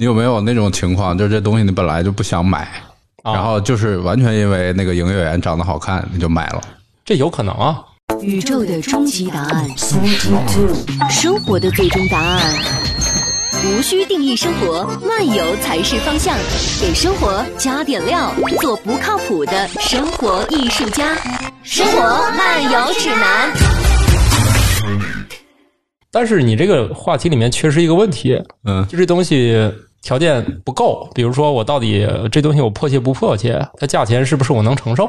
[0.00, 2.60] 你有没有那种情况，就是这东西你本来就不想买，
[3.22, 6.62] 啊然后就是完全因为那个营业员长得好看，你就买了？
[7.04, 7.84] 这有可能啊。
[8.22, 9.68] 宇宙的终极答案，
[11.10, 12.40] 生活的最终答案。
[13.66, 16.34] 无需定义生活，漫游才是方向。
[16.80, 21.14] 给生活加点料，做不靠谱的生活艺术家。
[21.62, 22.00] 生活
[22.38, 23.52] 漫游指南。
[26.10, 29.70] 但是你这个话题里面缺失一个问题，嗯，就这东西
[30.02, 31.08] 条件不够。
[31.14, 33.60] 比如说，我到底这东西我迫切不迫切？
[33.78, 35.08] 它价钱是不是我能承受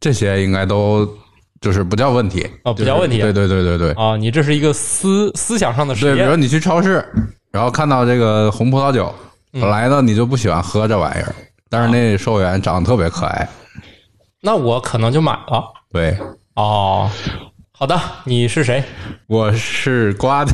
[0.00, 1.06] 这些应该都
[1.60, 4.16] 就是不叫问题哦不叫问题就是对对对对对啊？
[4.16, 6.36] 你这是一个思思想上的实对，比如。
[6.36, 7.04] 你去超市，
[7.50, 9.12] 然后看到这个红葡萄酒，
[9.52, 11.34] 嗯本来呢你就不喜欢喝这玩意儿，
[11.68, 13.48] 但是那售货员长得特别可爱，
[14.40, 15.64] 那我可能就买了。
[15.92, 16.16] 对。
[16.54, 17.08] 哦，
[17.80, 18.84] 好的，你是谁？
[19.26, 20.52] 我是瓜的，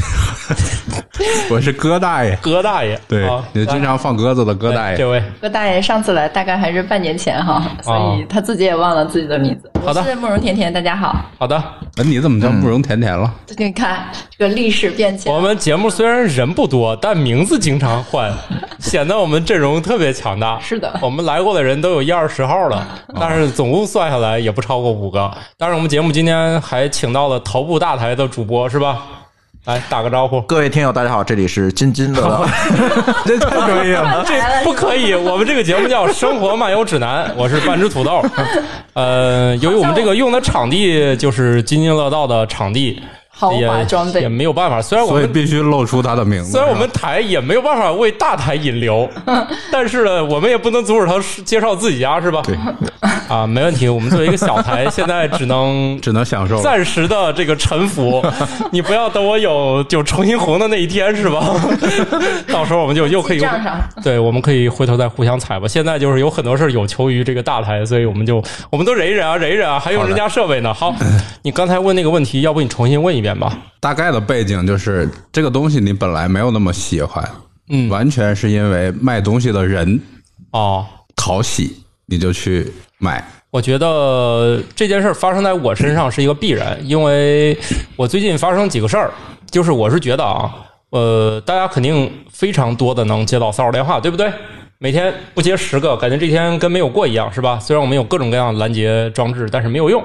[1.51, 2.97] 我是哥大爷，哥大爷。
[3.09, 4.95] 对啊，你经常放鸽子的哥大爷。
[4.95, 9.67] 哎这位哥大爷上次来大概还是半年前哈，所以他自己也忘了自己的名字。
[9.67, 11.17] 哦好的慕容甜甜，大家好。
[11.39, 11.57] 好的。
[11.97, 13.33] 哎，你怎么叫慕容甜甜了？
[13.57, 18.33] 你看这个历史变迁我，们节目虽然人不多，但名字经常换，
[18.79, 20.61] 显得我们阵容特别强大。
[20.61, 22.87] 是的我们来过的人都有一二十号了，
[23.19, 25.33] 但是总共算下来也不超过五个。
[25.57, 29.03] 但是，我们节目今天还请到了头部大台的主播，是吧？
[29.65, 30.39] 来打个招呼。
[30.43, 32.47] 各位听友，大家好，这里是津津乐道。
[33.25, 34.23] 这太专业了。
[34.29, 38.23] 这不可以，我们这个节目叫《生活漫游指南》，我是半只土豆。
[38.93, 43.03] 呃，由于我们这个用的场地就是津津乐道的场地，
[43.39, 44.81] 豪华也装备也没有办法。
[44.81, 46.53] 虽然我们所以必须露出他的名字。
[46.53, 49.09] 虽然我们台也没有办法为大台引流，
[49.71, 52.41] 但是呢，我们也不能阻止他介绍自己家，是吧？
[52.43, 52.57] 对，
[53.29, 53.89] 啊，没问题。
[53.89, 56.63] 我们作为一个小台， 现在只能 只能享受。
[56.63, 58.25] 暂时的这个臣服。
[58.71, 61.55] 你不要等我有就重新红的那一天，是吧？
[62.51, 65.69] 到时候我们就又可以记账上对，我们可以回头再互相踩吧。
[65.69, 70.73] 现在就是有很多事儿有求于这个大台，所以我们就我们都忍一忍啊，忍一忍啊，还用人家设备呢。
[70.73, 70.95] 好，
[71.43, 73.57] 你刚才问那个问题，要不你重新问一遍吧？
[73.81, 77.27] 大概的背景就是这个东西你本来没有那么喜欢，
[77.71, 80.01] 嗯完全是因为卖东西的人
[80.51, 80.85] 哦。
[81.15, 83.25] 讨喜，你就去买。
[83.51, 87.57] 我觉得这件事儿发生在我身上是一个必然，因为
[87.97, 89.11] 我最近发生几个事儿，
[89.51, 90.55] 就是我是觉得啊，
[90.91, 94.31] 呃，大家肯定非常多的能接到骚扰电话，对不对？
[94.79, 97.59] 每天不接十个，感觉这天跟没有过一样，是吧？
[97.59, 100.05] 虽然我们有各种各样的拦截装置，但是没有用。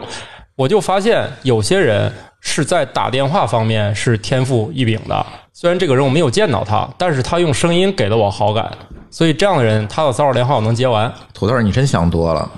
[0.55, 2.11] 我就发现有些人
[2.41, 8.69] 是在打电话方面是天赋异禀的，虽然这个人我没有见到他，但是他用声音给了我好感，
[9.09, 11.11] 所以这样的人他的骚扰电话我能接完。
[11.33, 12.51] 土豆，你真想多了，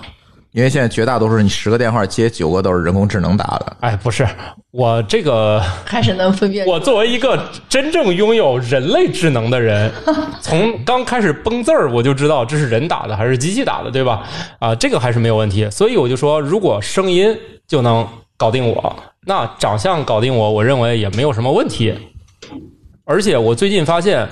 [0.52, 3.78] 因为现在绝大多数你十个电话接九个都是人工智能打的。
[3.82, 4.28] 哎，不是
[4.72, 5.62] 我这个。
[5.86, 6.66] 开始能分辨。
[6.66, 7.40] 我作为一个
[7.70, 9.92] 真正拥有人类智能的人，
[10.42, 14.24] 从刚开始崩字儿我就知道这是人打的还是机器打的，对吧？
[14.60, 15.70] 啊，这个还是没有问题。
[15.70, 18.08] 所以我就说，如果声音就能
[18.44, 18.94] 搞定我，
[19.26, 21.98] 那长相搞定我，我认为也没有什么问题。
[23.06, 24.28] 而且我最近发现，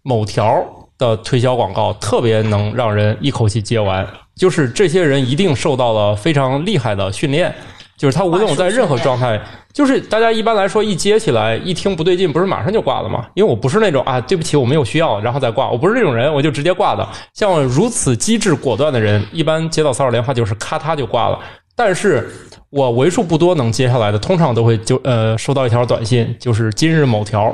[0.00, 0.64] 某条
[0.96, 7.54] 的推销广告特别能让人一口气接完，就是这些人一定受到了非常厉害的训练，
[7.98, 9.38] 就是他无论我在任何状态，
[9.70, 13.26] 就是大家一般来说一接起来一听不对劲，不是马上就挂了吗？
[13.34, 17.06] 因为我不是那种啊，对不起，我没有需要，然后再挂，我不是这种人，我就直接挂的。
[17.34, 21.38] 像我如此机智果断的人，一般接到骚扰电话就是咔嗒就挂了。
[21.84, 22.30] 但是
[22.70, 27.52] 我为数不多能接下来的，通常都会就呃收到一条短信，就是今日某条。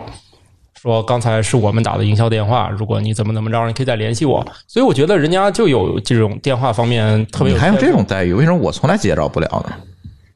[0.74, 4.46] 说刚才是我们打的营销电话，如果你怎么怎么着，你可以再联系我。
[4.66, 9.74] 所以我觉得人家就有这种电话方面特别有你还有这种待遇，为什么我从来接着不了呢？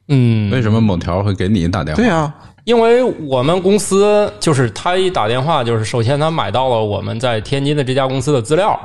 [0.09, 2.03] 嗯，为什么某条会给你打电话？
[2.03, 8.77] 对啊，因为我们公司就是他一打电话，就是首先他买到了我们在天津的这家公司的资料，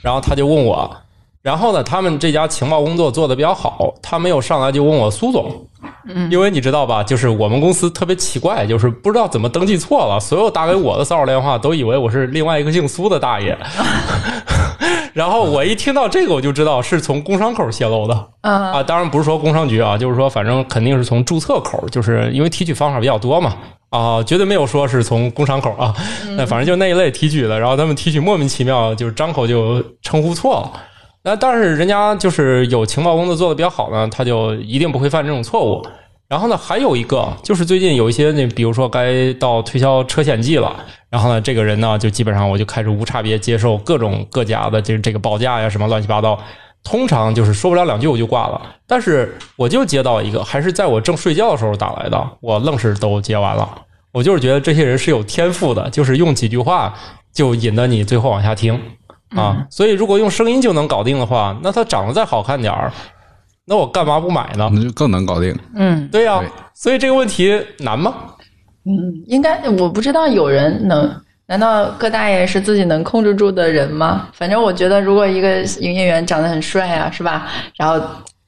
[0.00, 0.96] 然后他就问我，
[1.42, 5.66] 然后呢，他们这家情报工作做的比较好，他没有上来就问我苏总，
[6.30, 13.58] 因为你知道吧，就是我们公司特别奇怪，就是不知道怎么登记错了，所有打给我的骚扰电话都以为我是另外一个姓苏的大爷
[15.12, 18.28] 然后我一听到这个，我就知道是从工商口泄露的。
[18.42, 23.54] 嗯，啊，当然不是说工商局啊，就是说反正肯定是从注册口，就是因为提取方法比较多嘛。
[23.90, 25.94] 啊，绝对没有说是从工商口啊，
[26.36, 30.72] 那反正就那一类提取的，然后他们提取莫名其妙，就是张口就称呼错了。
[31.24, 35.86] 那但是人家就是有情报工作做的比较好呢，他就一定不会犯这种错误。
[36.28, 40.74] 然后呢，还有一个就是最近有一些那，比如说该到推销车险季了，
[41.10, 46.38] 然后呢，这个人呢就基本上我就开始无差别接受各种各家的这这个报价呀，什么乱七八糟。
[46.82, 53.68] 通常就是说不了两句我就挂了，但是我就接到一个，还是在我正睡觉的时候打来的，我愣是都接完了。
[54.10, 56.92] 我就是觉得这些人是有天赋的，就是用几句话
[57.32, 58.80] 就引得你最后往下听
[59.36, 59.66] 啊。
[59.70, 62.92] 所以如果用声音就能搞定的话，那它长得再好看点儿，
[63.66, 64.70] 那我干嘛不买呢？
[64.72, 65.56] 那就更能搞定。
[65.74, 68.14] 嗯对呀、对所以这个问题难吗？
[68.84, 71.10] 嗯，应该我不知道有人能。
[71.46, 74.28] 难道葛大爷是自己能控制住的人吗？
[74.32, 77.46] 反正我觉得，如果一个营业员长得很帅啊，是吧？
[77.76, 78.00] 然后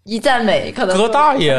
[0.04, 1.54] 一赞美，可能葛大爷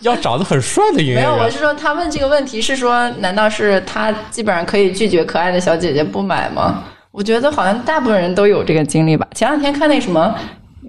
[0.00, 6.82] 要长得很帅的营业员 没有，我是说他问这个问题是说，难道是他基本上可以拒绝可爱的小姐姐不买吗？
[7.14, 9.24] 我觉得好像大部分人都有这个经历吧。
[9.32, 10.34] 前两天看那什么，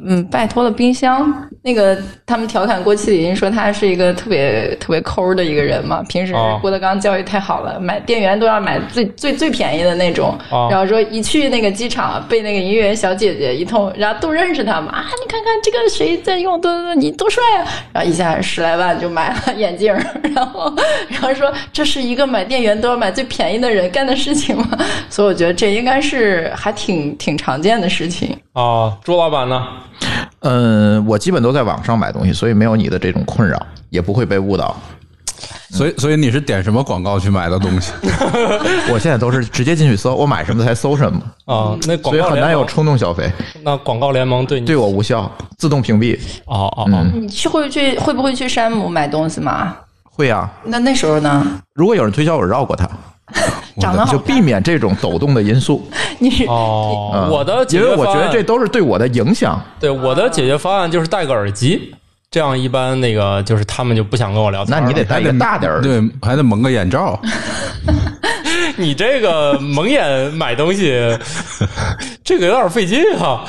[0.03, 1.31] 嗯，拜托了冰箱，
[1.61, 17.67] 那个他们调侃郭麒麟说他是一个特别特别抠的一个人嘛，平时哦郭德纲教育太好了，买店员都要买最最最便宜的那种，哦然后说一去那个机场被那个营业员小姐姐一通，然后都认识他嘛啊，你看看这个谁在用，多多多，你多帅啊！
[17.93, 19.93] 然后一下十来万就买了眼镜，
[20.35, 20.73] 然后
[21.07, 24.67] 然后说这是一个买店员都要买最便宜的人干的事情吗？
[25.09, 28.37] 所以我觉得这应该是还挺挺常见的事情。
[28.53, 28.93] 啊。
[29.03, 29.65] 朱老板呢？
[30.39, 34.75] 嗯，我基本都在网上买东西，所以没有你的这种困扰，也不会被误导。
[35.71, 37.91] 所以，所以你是点什么广告去买的东西？
[38.89, 43.29] 我现在都是直接进去搜，我买什么才搜什么，啊，那广所以很难有冲动消费，
[43.63, 46.17] 那广告联盟对你对我无效，自动屏蔽。
[46.45, 49.75] 哦哦哦，你去会去会不会去山姆买东西吗？
[50.03, 51.45] 会啊，那那时候呢？
[51.73, 52.87] 如果有人推销，我绕过它，
[53.81, 55.85] 长得好就避免这种抖动的因素。
[56.19, 59.61] 你是哦，嗯我的解因为决方案我觉得这都是对我的影响。
[59.79, 61.93] 对我的解决方案就是戴个耳机，
[62.31, 64.79] 这样一般那个就是他们就不想跟我聊天。
[64.79, 65.83] 那你得戴个大点儿的。
[65.83, 67.19] 对，还得蒙个眼罩。
[68.77, 71.17] 你这个蒙眼买东西，
[72.23, 73.43] 这个有点费劲哈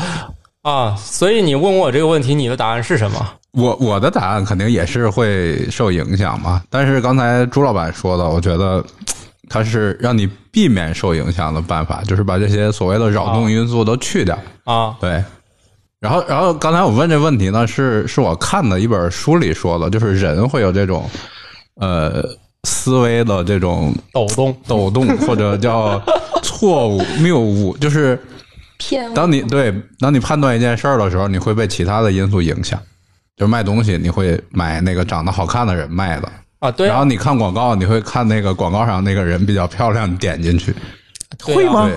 [0.62, 0.94] 啊！
[0.96, 3.26] 所以你问我这个问题，你的答案是什么？
[3.52, 8.84] 我我的答案肯定也是会受影响嘛，但是刚才朱老板说的，我觉得
[9.48, 14.38] 它是让你避免受影响的办法，就是把这些所谓的扰动因素都去掉。
[14.64, 14.96] 啊。
[15.00, 15.22] 对，
[16.00, 21.08] 然后然后刚才我问这问题呢，是是我看的一本书里说的，就是人会有这种
[21.76, 22.22] 呃
[22.64, 24.56] 思维的这种抖动。
[24.66, 26.00] 抖动或者叫
[26.42, 28.20] 错误谬误，就是
[28.78, 32.80] 偏当你对当你判断一件事儿的时候，你会被其他的因素影响。
[33.36, 36.32] 就是卖东西，你会买那个长得好看的人卖的，
[36.66, 40.74] 啊，对啊然后，你看广告，你会看那个广告上那个人比较漂亮，你点进去。
[41.42, 41.96] 会吗对，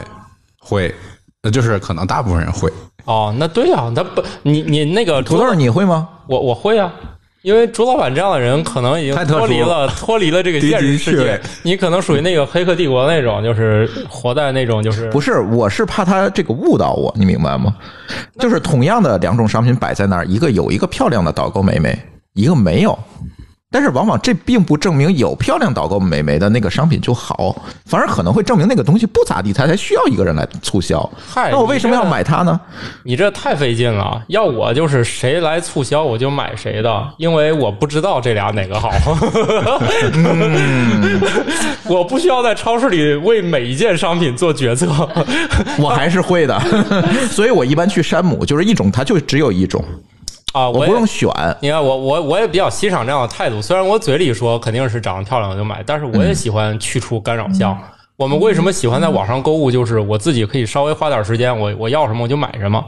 [0.59, 0.95] 会，
[1.41, 2.71] 那就是可能大部分人会。
[3.05, 6.07] 哦，那对啊，那不，你你那个土豆，你会吗？
[6.27, 6.93] 我我会啊，
[7.41, 17.75] 因为朱老板这样的人可能已经脱离了脱离了这个现实世界你可能属于那个黑客帝国那种，就是活在那种就是不是，我是怕他这个误导我，你明白吗？
[18.37, 21.97] 就是同样的两种商品摆在那儿，一个有一个漂亮的导购美眉，
[22.33, 22.97] 一个没有。
[23.71, 27.55] 但是往往这并不证明有漂亮导购美眉的那个商品就好，
[27.85, 31.07] 反而可能会证明那个东西不咋地，它才需要一个人来促销。
[31.15, 32.59] 嗨那我为什么要买它呢？
[33.03, 34.23] 你这太费劲了。
[34.27, 38.89] 要我就是谁来促销我就买谁的，因为我不知道这俩哪个好。
[41.85, 44.87] 我不需要在超市里为每一件商品做决策。
[45.77, 46.59] 我还是会的，
[47.29, 49.85] 所以我一般去山姆，就是一种，它就只有一种，
[50.53, 51.29] 啊，我我不用选。
[51.61, 57.77] 你看我我我也比较欣赏这样的态度，虽然我嘴里说肯定是长得漂亮我就买，但是我也喜欢去除干扰项。
[58.15, 59.71] 我们为什么喜欢在网上购物？
[59.71, 62.83] 就是我自己可以稍微花点时间，我我要什么我就买什么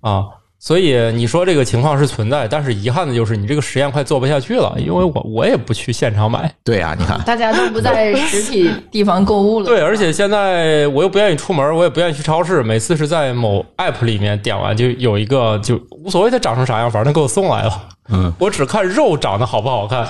[0.00, 0.26] 啊。
[0.60, 6.52] 所以你说这个情况是存在，但是遗憾的就是你这个实验快做不下去了，因为我我也不去现场买。
[6.64, 9.66] 对呀、你看， 大家都不在实体地方购物了。
[9.66, 17.82] 对，而且现在我又不愿意出门，我也不愿意去超市，每次是在某 app 里面点完就有一个就无所谓它长成啥样，反正给我送来了。
[18.10, 20.08] 嗯，我只看肉长得好不好看，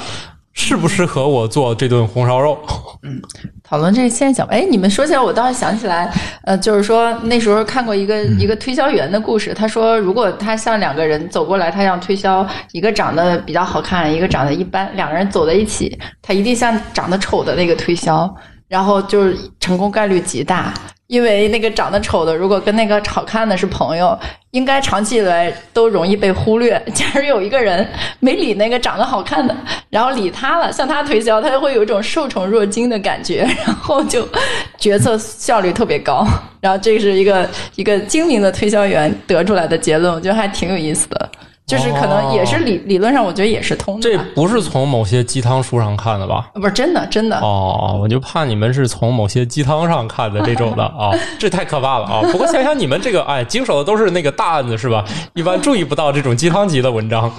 [0.61, 2.59] 适不适合我做这顿红烧肉。
[3.05, 3.23] 嗯
[3.63, 6.13] 讨论这个现象，哎，你们说起来，我倒是想起来，
[6.43, 18.29] 呃，就是说那时候看过一个、一个推销员的故事，他说如果他向两个人走过来，他想推销一个长得比较好看，一个长得一般，两个人走在一起，他一定向长得丑的那个推销，
[18.67, 20.75] 然后就是成功概率极大。
[21.09, 24.17] 因为那个长得丑的，如果跟那个好看的是朋友，
[24.51, 26.81] 应该长期以来都容易被忽略。
[26.95, 27.87] 假如有一个人
[28.21, 29.57] 没理那个长得好看的，
[29.89, 34.29] 然后理他了，向他推销，他就会有一种受宠若惊的感觉，然后就
[34.77, 36.27] 决策效率特别高。
[36.61, 41.31] 然后这是一个一个精明的推销员得出来的结论，我觉得还挺有意思的。
[41.69, 44.19] 就是可能也是理、理论上，我觉得也是通的这。
[44.35, 46.49] 不是从某些鸡汤书上看的吧？
[46.55, 47.39] 不是真的，真的。
[47.41, 52.23] 哦，我就怕你们是从某些鸡汤上看的这种的啊， 这太可怕了啊！
[52.33, 55.05] 不过想想你们这个，哎，经手的都是那个大案子是吧？
[55.35, 57.31] 一般注意不到这种鸡汤级的文章。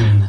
[0.00, 0.28] 嗯，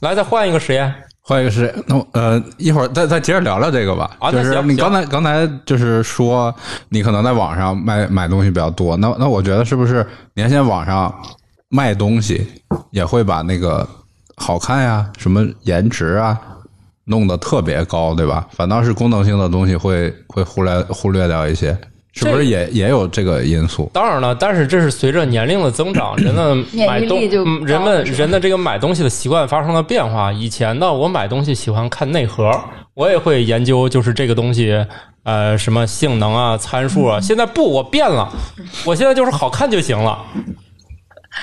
[0.00, 4.08] 来，再换一个实验，换一个实验那我呃，一会儿再再接着聊聊这个吧。
[4.20, 6.54] 啊就是你刚才刚才就是说
[6.90, 11.12] 你可能在网上买买东西比较多，那那我觉得是不是你看现在网上
[11.68, 12.46] 卖东西
[12.90, 13.86] 也会把那个
[14.36, 16.38] 好看呀、什么颜值啊
[17.04, 18.46] 弄得特别高，对吧？
[18.52, 21.76] 反倒是功能性的东西会会忽略忽略掉一些，
[22.12, 23.90] 是不是也也有这个因素？
[23.92, 26.54] 当然了，但是这是随着年龄的增长，人的
[26.86, 27.20] 买东
[27.64, 30.32] 人们人的这个买东西的习惯发生了变化。
[30.32, 32.50] 以前呢，我买东西喜欢看内核，
[32.94, 34.84] 我也会研究，就是这个东西
[35.24, 37.20] 呃什么性能啊、参数嗯啊。
[37.20, 38.28] 现在不，我变了，
[38.84, 40.18] 我现在就是好看就行了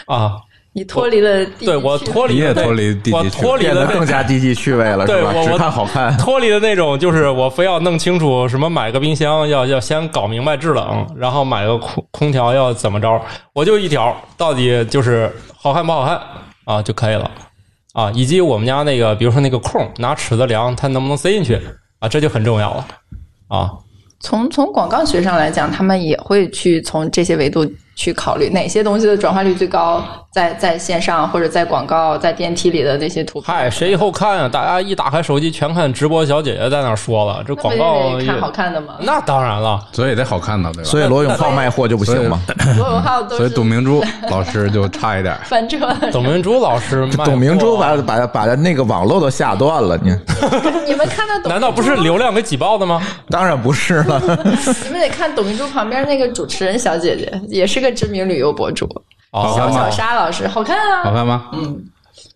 [0.06, 0.38] 啊。
[0.76, 5.14] 你脱离了地对我区你也脱离了那脱离地我脱离了更加低级趣味了，是吧？
[5.14, 6.18] 对我我只看好看。
[6.18, 13.22] 脱离的那种，就是我非要弄清楚什么买个冰箱要要先搞明白制冷，然后买个空空调要怎么着，
[13.54, 16.20] 我就一条，到底就是好看不好看
[16.66, 17.30] 啊就可以了
[17.94, 21.62] 啊，以及我们家那个，比如说那个空拿尺子量，它能不能塞进去
[22.00, 22.88] 啊，这就很重要了
[23.48, 23.70] 啊。
[24.20, 27.64] 从从广告学上来讲，他们也会去从这些维度
[27.96, 33.56] 去考虑哪些东西的转化率最高，在在线上或者在广告、在电梯里的那些图片。
[33.56, 34.50] 嗨，谁以后看啊？
[34.50, 38.96] 大家一打开手机全看直播小姐姐在那说了，这广告看好看的吗？
[39.02, 40.90] 那当然了，所以得好看的，对吧？
[40.90, 42.42] 所以罗永浩卖货就不行吗？
[42.80, 45.42] 罗永浩都所以董明珠老师就差一点儿。
[45.46, 46.00] 翻车了。
[46.12, 50.10] 董明珠老师 董明珠把把把那个网络都下断了，你
[50.88, 52.18] 你们看到董，难道不是流？
[52.18, 53.00] 量给挤爆的吗？
[53.30, 54.20] 当然不是了。
[54.86, 58.88] 你们得看董明珠旁边那个主持人小姐姐，也是个知名旅游博主，
[59.34, 59.90] 哦小小？
[59.90, 61.04] 沙老师，好看啊！
[61.04, 61.50] 好看吗？
[61.54, 61.84] 嗯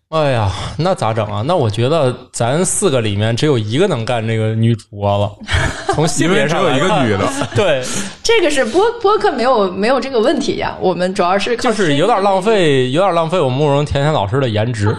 [0.10, 1.44] 哎呀，那咋整啊？
[1.46, 5.30] 那我觉得咱四个里面只有一个能干这个女主播了。
[5.94, 7.84] 从性别上有一个女的， 对，
[8.24, 14.96] 这个是播播客没有没有这个问题呀，我们主要是就是有点浪费，有点浪费我们慕容甜甜老师的颜值。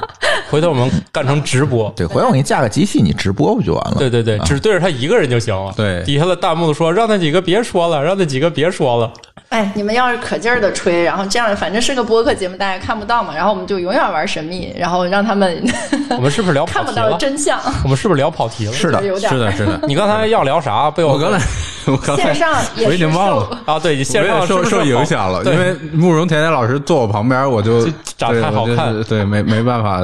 [0.50, 1.90] 回头我们干成直播。
[1.96, 3.96] 对，回头我给你架个机器，你直播不就完了？
[3.98, 5.72] 对对对，只对着他一个人就行了。
[5.74, 9.10] 对底下的弹幕说让那几个别说了，让那几个别说了。
[9.50, 15.64] 哎，你们要是可劲儿的吹，然后这样反正是个播客节目，大家看不到嘛，然后我们就永远玩神秘，然后让他们
[16.10, 17.18] 我们是不是聊跑 看不到题了？
[17.18, 18.72] 真相，我们是不是聊跑题了？
[18.72, 19.80] 是的，有点是的，是的。
[19.88, 20.90] 你刚才要聊啥？
[20.90, 21.38] 被我我刚才，
[21.90, 23.58] 我刚才线上也我已是受经忘了。
[23.64, 30.00] 啊，对，你线我上是不是也受受影响了，对因为慕容甜甜老师坐我旁边，我就就长对太好看我就是对，没没办法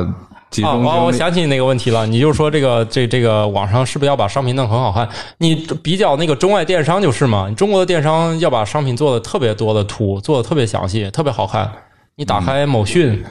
[0.54, 1.12] 集啊，中我。
[1.12, 5.08] 想起你那个问题了，你就说这个这这个网上是不是要把商品弄很好看？
[5.38, 11.70] 你比较那个中外电商就是嘛，中国的电商要把商品做的特别多的图，做的特别详细，特别好看。
[12.16, 13.24] 你打开某讯、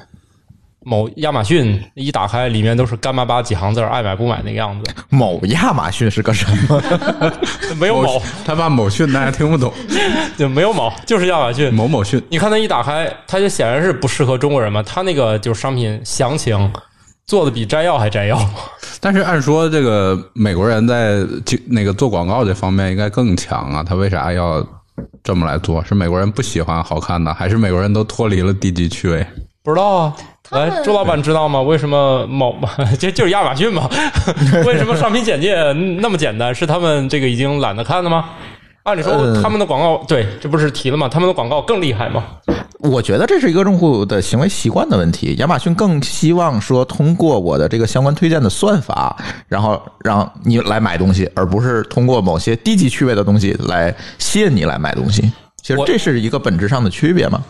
[0.81, 6.83] 某亚马逊，一打开里面都是干巴巴几行字儿，爱买不买那个样子， 某亚马逊是个什么？
[7.79, 9.71] 没有某，他把某讯大家听不懂，
[10.37, 11.73] 就没有某，就是亚马逊。
[11.73, 14.83] 某某讯你看他一打开，他就显然是不适合中国人嘛。
[14.83, 16.71] 他那个就是商品详情
[17.25, 18.39] 做的比摘要还摘要。
[18.99, 24.65] 但是按说这个美国人在就那个做广告这方面应该更强啊，他为啥要
[25.23, 25.83] 这么来做？
[25.83, 29.25] 是美国人不喜欢好看的，还是美国人都脱离了低级趣味？
[29.63, 30.15] 不知道啊。
[30.51, 31.61] 来，们朱老板知道吗？
[31.61, 32.55] 为什么某
[32.99, 33.89] 这就是亚马逊嘛？
[34.65, 35.55] 为什么商品简介
[36.01, 36.53] 那么简单？
[36.53, 38.25] 是他们这个已经懒得看了吗？
[38.83, 41.07] 按理说呃他们的广告，对，这不是提了吗？
[41.07, 42.23] 他们的广告更厉害吗？
[42.79, 45.35] 我觉得这是一个用户的行为习惯的问题。
[45.39, 49.15] 亚马逊更希望说通过我的这个相关推荐的算法，
[49.47, 55.31] 然后让你来买东西，而不是通过某些低级趣味的东西来吸引你来买东西。
[55.61, 57.41] 其实这是一个本质上的区别嘛。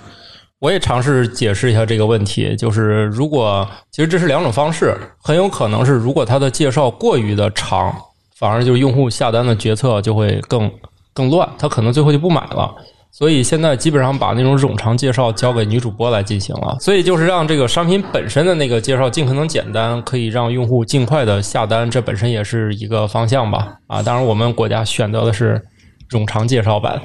[0.59, 7.91] 我也尝试解释一下这个问题，就是如果其实这是两种方式，很有可能是如果它的介绍过于的长，
[8.37, 10.71] 反而就是用户下单的决策就会更
[11.13, 12.73] 更乱，他可能最后就不买了。
[13.11, 23.75] 所以现在基本上把那种冗长介绍交给女主播来进行了，所以就是让这个商品本身的那个介绍尽可能简单，可以让用户尽快的下单，这本身也是一个方向吧。
[23.85, 25.61] 啊，当然我们国家选择的是
[26.09, 26.99] 冗长介绍版。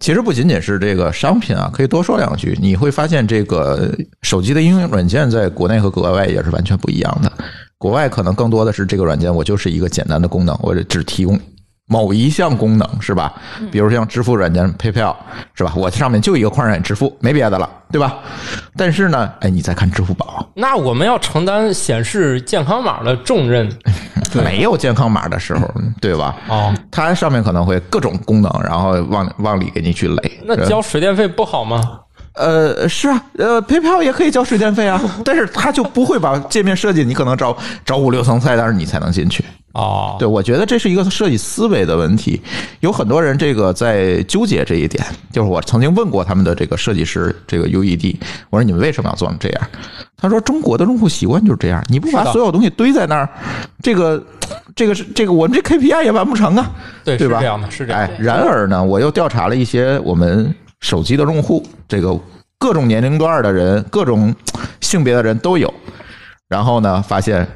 [0.00, 2.54] 其实不仅仅是这个商品啊，可以多说两句。
[2.60, 3.90] 你会发现，这个
[4.20, 7.32] 手机的应用软件在国内和国外也是完全不一样的。
[7.78, 11.38] 国外可能更多的是这个软件，我就是一个简单的功能，我只提供
[11.88, 13.32] 某一项功能，是吧？
[13.72, 15.16] 比如像支付软件 PayPal，
[15.54, 15.72] 是吧？
[15.74, 18.18] 我上面就一个框让你支付，没别的了，对吧？
[18.76, 23.68] 但是呢，哎，你再看支付宝，那我们要承担显示健康码的重任
[24.44, 25.66] 没有健康码的时候，
[26.00, 26.36] 对吧？
[26.48, 26.74] 哦。
[26.90, 30.40] 它上面可能会各种功能，然后往往里给你去垒。
[30.44, 32.00] 那交水电费不好吗？
[32.34, 39.42] 呃，是啊，呃，PayPal 也可以交水电费啊，但是它就不会把界面设计，你可能找找五六层菜单你才能进去。
[39.72, 42.40] 哦，对，我觉得这是一个设计思维的问题。
[42.80, 48.16] 有很多人这个在纠结这一点，就是我曾经问过他们的这个设计师，这个 UED，
[48.50, 49.68] 我说你们为什么要做成这样？
[50.16, 53.28] 他说中国的用户习惯就是这样，你不把所有东西堆在那儿，
[53.82, 54.20] 这个
[54.74, 56.70] 这个是这个我们这 KPI 也完不成啊，
[57.04, 57.36] 对，对吧？
[57.38, 58.06] 是这样的，是这样的。
[58.06, 62.18] 哎，然而呢，我又调查了一些我们手机的用户，这个
[62.58, 64.34] 各种年龄段的人、各种
[64.80, 65.72] 性别的人都有。
[66.48, 67.46] 然后呢，发现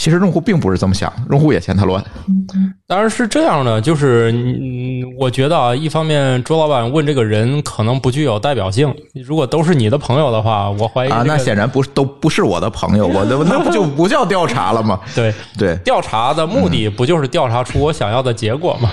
[0.00, 2.02] 其实用户并不是这么想，用户也嫌它乱。
[2.86, 8.94] 当然是这样的，就是嗯，我觉得啊，一方面周老板问这个人可能不具有代表性，
[9.26, 14.98] 如果都是你的朋友的话，我怀疑、啊，那显然不是都不是我的朋友， 我的那不就不叫调查了吗？
[15.14, 18.92] 对对，调查的目的不就是调查出我想要的结果吗？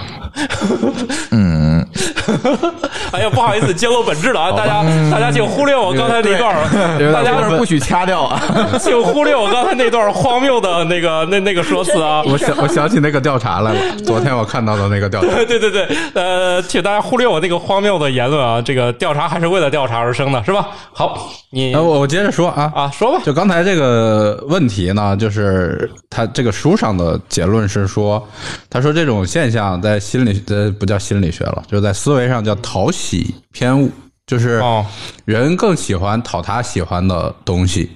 [1.31, 1.56] 嗯，
[3.12, 4.51] 哎呀，不好意思，揭露本质了啊！
[4.51, 8.41] 大家大家请忽略我刚才那段儿，大家不许掐掉啊！
[8.79, 12.22] 请忽略我刚才那段荒谬的那个那那个说辞啊！
[12.27, 15.27] 我想我想起那个调查来了，昨天我看到的那个调查。
[15.46, 18.62] 对对对，呃，请大家忽略我那个荒谬的言论啊！
[18.62, 20.67] 这个调查还是为了调查而生的，是吧？
[20.94, 28.25] 好，你呃，我我接着说啊啊说吧，就刚才这个问题呢，就是他这个书上的结论是说，
[28.70, 33.89] 他说这种现象在心理呃不叫心理学了，就是在思维上叫讨喜偏误，
[34.25, 34.86] 就是哦
[35.25, 37.89] 人更喜欢讨他喜欢的东西。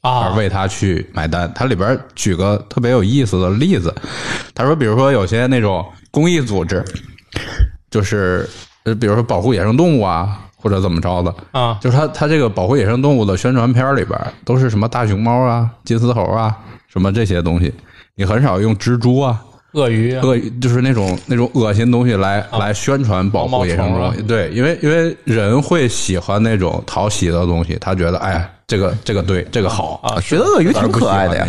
[0.00, 1.50] 而啊，为他去买单。
[1.56, 3.92] 他里边举个特别有意思的例子，
[4.54, 6.84] 他说，比如说有些那种公益组织，
[7.90, 8.48] 就是
[8.84, 16.56] 呃，比如说保护野生动物啊，或者怎么着的，啊就是他他这个保护野生动物的宣传片里边都是什么大熊猫啊、金丝猴啊，
[16.86, 17.74] 什么这些东西，
[18.14, 19.42] 你很少用蜘蛛啊。
[19.72, 20.14] 鳄鱼。
[20.14, 30.00] 啊恶就是那种那种恶心东西来、来宣传保护野生动物，对，因为因为人会喜欢那种讨喜的东西，他觉得哎，这个这个对，这个好。
[30.02, 31.46] 啊觉得鳄鱼挺可爱的呀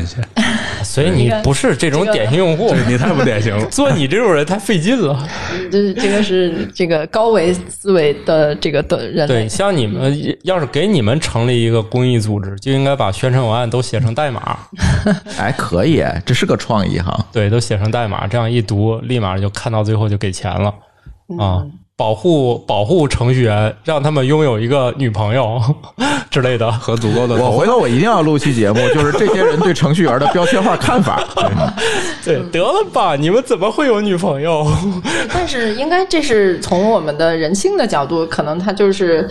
[0.84, 3.66] 所以你不是这种典型用户，你太不典型了。
[3.68, 5.28] 做你这种人太费劲了。
[5.72, 14.58] 这这个是这个高维思维的这个的人对，像你们要是给你们成立一个公益组织，就应该把宣传文案都写成代码，
[15.38, 17.26] 哎，可以，这是个创意哈。
[17.32, 20.74] 对，都写成代码，这样一读，立马就看到最后就给钱了
[21.38, 21.66] 啊。
[22.00, 25.62] 保护保护程序员，让他们拥有一个女朋友
[26.32, 26.72] 之类的。
[26.72, 31.22] 和足够的我回头我一定要录期节目， 就是这些人对程序员的标签化看法。
[32.24, 34.66] 对，得了吧，你们怎么会有女朋友？
[35.34, 39.30] 但是应该这是从我们的人性的角度，可能他就是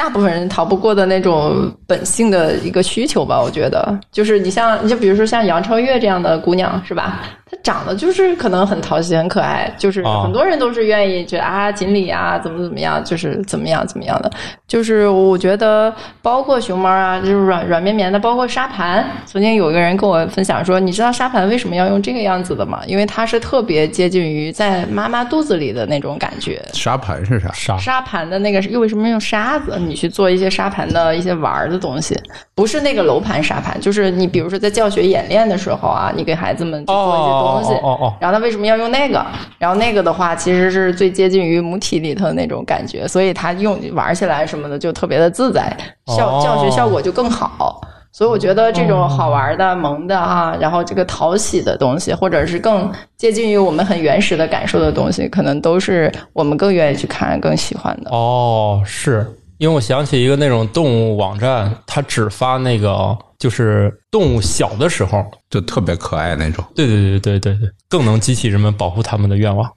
[0.00, 3.38] 大部分人逃不过的那种本性的一个需求吧。
[3.38, 7.20] 我觉得，就是你像你就比如说像杨超越这样的姑娘，是吧？
[7.50, 14.30] 她长得就是可能很讨喜、很可爱，就是啊很多人都是愿意觉得啊锦鲤啊怎么怎么样，就是怎么样怎么样的。
[14.66, 19.04] 就是我觉得，包括熊猫啊，就是软软绵绵的，包括沙盘。
[19.26, 22.80] 曾经有一个人跟我分享说，你知道沙盘为什么要用这个样子的吗？
[22.86, 26.62] 因为它是特别接近于在妈妈肚子里的那种感觉。
[26.72, 27.52] 沙盘是啥？
[27.52, 27.76] 沙？
[27.76, 29.76] 沙盘的那个又为什么用沙子？
[29.76, 32.18] 你去做一些沙盘的一些玩儿的东西，
[32.54, 37.72] 不是那个楼盘沙盘，就是你比如说在教学演练的时候啊，你给孩子们去做一些东西。
[37.74, 39.24] 哦哦哦哦然后他为什么要用那个？
[39.58, 45.74] 然后那个的话，其实是最接近于母体里头的那种感觉，所以他用玩起来什么的就特别的自在，
[46.16, 47.80] 效哦教学效果就更好。
[48.12, 58.10] 所以我觉得这种好玩的、萌的啊，然后这个讨喜的东西，或者是更接近于我们很原始的感受的东西，可能都是我们更愿意去看、更喜欢的。
[58.10, 59.24] 哦，是
[59.60, 66.64] 因为我想起一个那种动物网站，它只发那个就是动物小的时候，就特别可爱那种。
[66.74, 69.70] 对对对对对对，更能激起人们保护它们的愿望。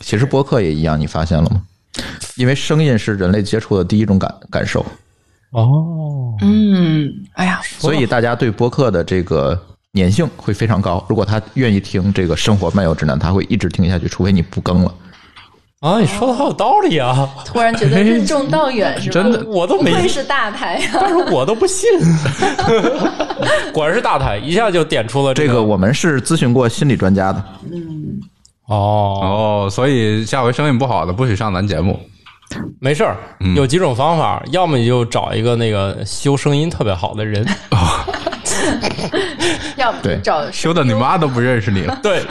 [0.00, 1.62] 其实播客也一样，你发现了吗？
[2.34, 4.84] 因为声音是人类接触的第一种感感受，
[5.50, 9.56] 哦，嗯，哎呀，所以大家对播客的这个
[9.92, 11.04] 粘性会非常高。
[11.08, 14.92] 如果他愿意听这个《生活漫游指南》，他会一直听下去，除非你不更了。
[15.82, 17.28] 啊，你说的好有道理啊！
[17.44, 19.12] 突然觉得任重道远， 是吧？
[19.14, 20.98] 真的我都没不愧是大台啊！
[21.00, 21.90] 但是我都不信，
[23.74, 27.44] 果然是大台，一下就点出了个这个我们是咨询过心理专家的，
[28.68, 31.98] 哦，哦，所以下回声音不好的不许上咱节目。
[32.78, 33.16] 没事儿，
[33.56, 37.44] 有几种方法，要么你就找一个那个修声音特别好的人，
[40.02, 41.98] 对找修的你妈都不认识你了。
[42.02, 42.22] 对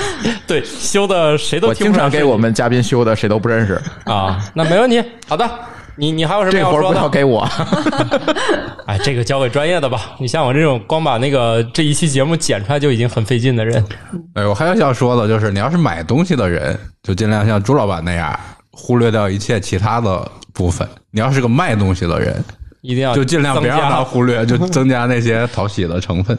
[0.46, 3.82] 对，修的谁都我经常给我们嘉宾修的，谁都不认识。
[4.06, 5.50] 啊，那没问题，好的。
[5.98, 7.00] 你你还有什么活儿要说的？
[7.00, 7.48] 不要给我
[8.88, 10.16] 哎，这个交给专业的吧。
[10.20, 13.86] 你像我这种光把那个这一期节目剪出来就已经很费劲的人，
[14.34, 18.40] 哎，我还有想说的就是，你要是买东西的人，就尽量像朱老板那样，
[18.72, 20.88] 忽略掉一切其他的部分。
[21.12, 22.42] 你要是个卖东西的人，
[22.82, 26.36] 一定要就尽量别让他忽略，就增加那些讨喜的成分。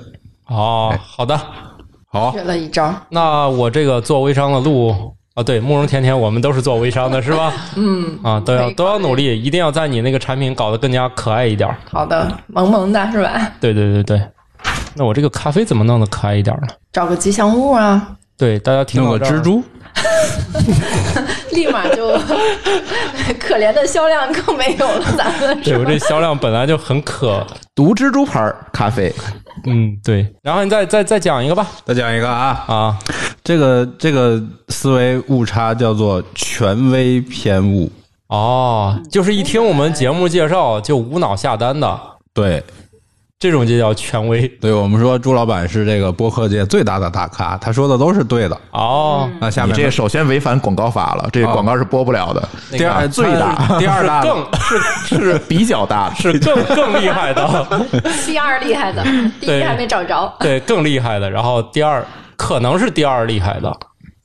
[0.49, 1.39] 哦，好的，
[2.11, 2.95] 好学，了一招。
[3.09, 7.53] 那我这个做微商的路啊，对，慕容甜甜，我们都是做微商的，是吧？
[7.77, 11.79] 嗯，啊，都要都要努力，一定要在你那个产品搞得更加可爱一点儿。
[11.91, 13.53] 好的，萌萌的是吧？
[13.61, 14.23] 对对对对，
[14.95, 16.69] 那我这个咖啡怎么弄得可爱一点呢？
[16.93, 19.63] 找个吉祥物啊，对，大家听弄到这儿个蜘蛛，
[21.53, 22.11] 立马就
[23.41, 25.79] 可怜的销量更没有了，咱们对？
[25.79, 29.13] 我这销量本来就很可，毒蜘蛛牌咖啡，
[29.65, 30.35] 嗯，对。
[30.43, 32.99] 然后你再再再讲一个吧，再讲一个啊，啊，
[33.43, 37.91] 这个这个思维误差叫做权威偏误。
[38.29, 42.01] 哦，就是一听我们节目介绍就无脑下单的，
[42.33, 42.63] 对，
[43.43, 48.57] 这种就叫权威对我们说朱老板是这个播客界最大的大咖，他说的都是对的。
[48.71, 49.29] 哦。
[49.41, 52.49] 那下面你这首先违反广告法了，这个广告是播不了的。
[52.71, 54.47] 那个第二最大 第二大更
[55.05, 57.67] 是是比较大的， 是更更厉害的，
[58.25, 59.03] 第二厉害的，
[59.41, 60.33] 第一还没找着。
[60.39, 61.29] 对，更厉害的。
[61.29, 63.77] 然后第二可能是第二厉害的，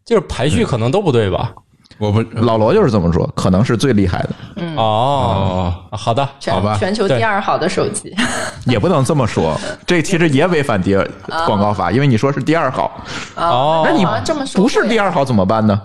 [0.06, 1.53] 就是排序可能都不对吧？
[1.97, 6.77] 我不老罗就是这么说，可能是最厉害的，嗯，哦，好的，全好吧。
[6.79, 8.13] 全球第二好的手机，
[8.65, 11.07] 也不能这么说，这其实也违反第二
[11.45, 12.91] 广告法，因为你说是第二好，
[13.36, 13.81] 哦。
[13.86, 15.81] 那你这么说不是第二好怎么办呢？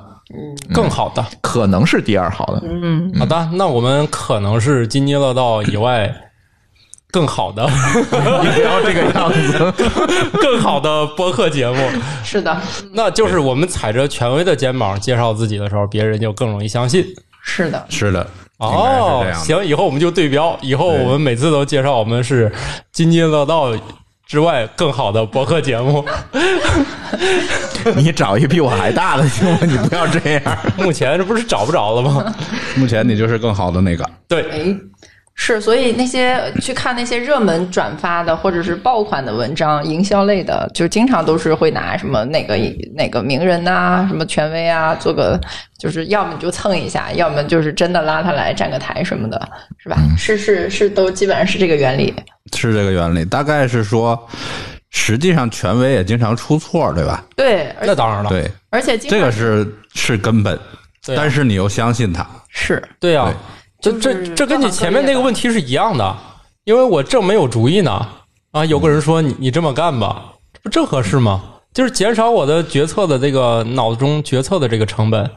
[0.72, 1.24] 更好的。
[1.40, 3.12] 可能是第二好的，嗯。
[3.18, 6.14] 好的，那我们可能是津津乐道以外
[7.12, 7.62] 更好的、
[8.42, 9.72] 你不要这个样子。
[10.40, 11.76] 更好的播客节目。
[12.24, 12.58] 是的，
[12.92, 17.04] 那就是我们踩着权威的肩膀介绍自己的时候，别人就更容易相信。
[17.42, 19.24] 是的，是的，哦。
[19.34, 22.50] 行，以后我们就对标，以后我们每次都介绍我们是
[22.92, 23.70] 津津乐道
[24.26, 26.02] 之外更好的播客节目。
[27.96, 29.58] 你找一比我还大的行吗？
[29.62, 30.42] 你不要这样。
[30.78, 32.34] 目前这不是找不着了吗？
[32.76, 34.08] 目前你就是更好的那个。
[34.28, 34.76] 对，哎，
[35.44, 42.56] 是，所以那些去看那些热门转发的或者是爆款的文章，营销类的，就经常都是会拿什么哪个
[42.94, 45.40] 哪个名人呐、什么权威啊，做个
[45.80, 49.96] 就是要么你就蹭一下，要么就是真的拉他来站个台什么的，是吧？
[50.16, 52.14] 是是是，都基本上是这个原理。
[52.54, 54.16] 是这个原理，大概是说，
[54.90, 57.24] 实际上权威也经常出错，对吧？
[57.34, 60.62] 对，那当然了，对，而且这个是是根本，啊
[61.16, 63.34] 但是你又相信他，是对呀、这
[63.82, 66.16] 就是这这跟你前面那个问题是一样的，
[66.64, 68.06] 因为我正没有主意呢。
[68.52, 71.42] 啊，有个人说你你这么干吧，这不正合适吗？
[71.74, 75.28] 就是减少我的决策的这个脑中决策的这个成本。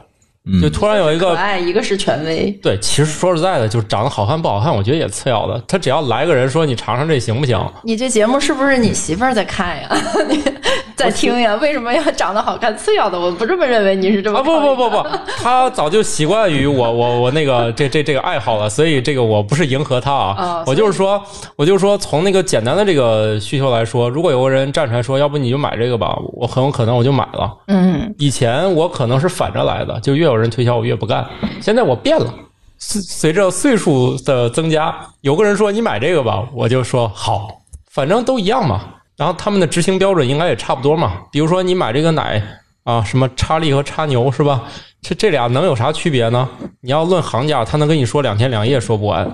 [0.62, 5.60] 就突然有一个可爱，一个是权威，对，其实说实在的，就是长得好看不好看，我觉得也次要的。
[5.66, 7.60] 他只要来个人说你尝尝这行不行？
[7.82, 9.88] 你这节目是不是你媳妇儿在看呀？
[11.04, 11.54] 你在听呀？
[11.56, 13.20] 为什么要长得好看次要的？
[13.20, 15.06] 我不这么认为，你是这么啊不不不不，
[15.42, 21.22] 他早就习惯于我我我那个这这这个爱好了，所以这个我不是迎合他啊，哦我就是说，
[21.56, 27.54] 我就是说从那个简单的这个需求来说，如果有个人站出来说，要不你就买这个吧，我很有可能我就买了。
[27.66, 31.26] 嗯，以前我可能是反着来的，就越有人推销我越不干，
[31.60, 32.32] 现在我变了。
[32.78, 37.48] 随随着岁数的增加，有个人说你买这个吧，我就说好，
[37.90, 38.80] 反正都一样嘛。
[39.16, 41.14] 然后他们的执行标准应该也差不多嘛。
[41.30, 42.42] 比如说你买这个奶
[42.84, 44.62] 啊，什么叉利和叉牛是吧？
[45.02, 46.48] 这这俩能有啥区别呢？
[46.80, 49.30] 你要论行家，他能跟你说两天两夜说不完。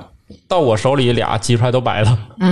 [0.49, 2.19] 到我手里俩挤出来都白了，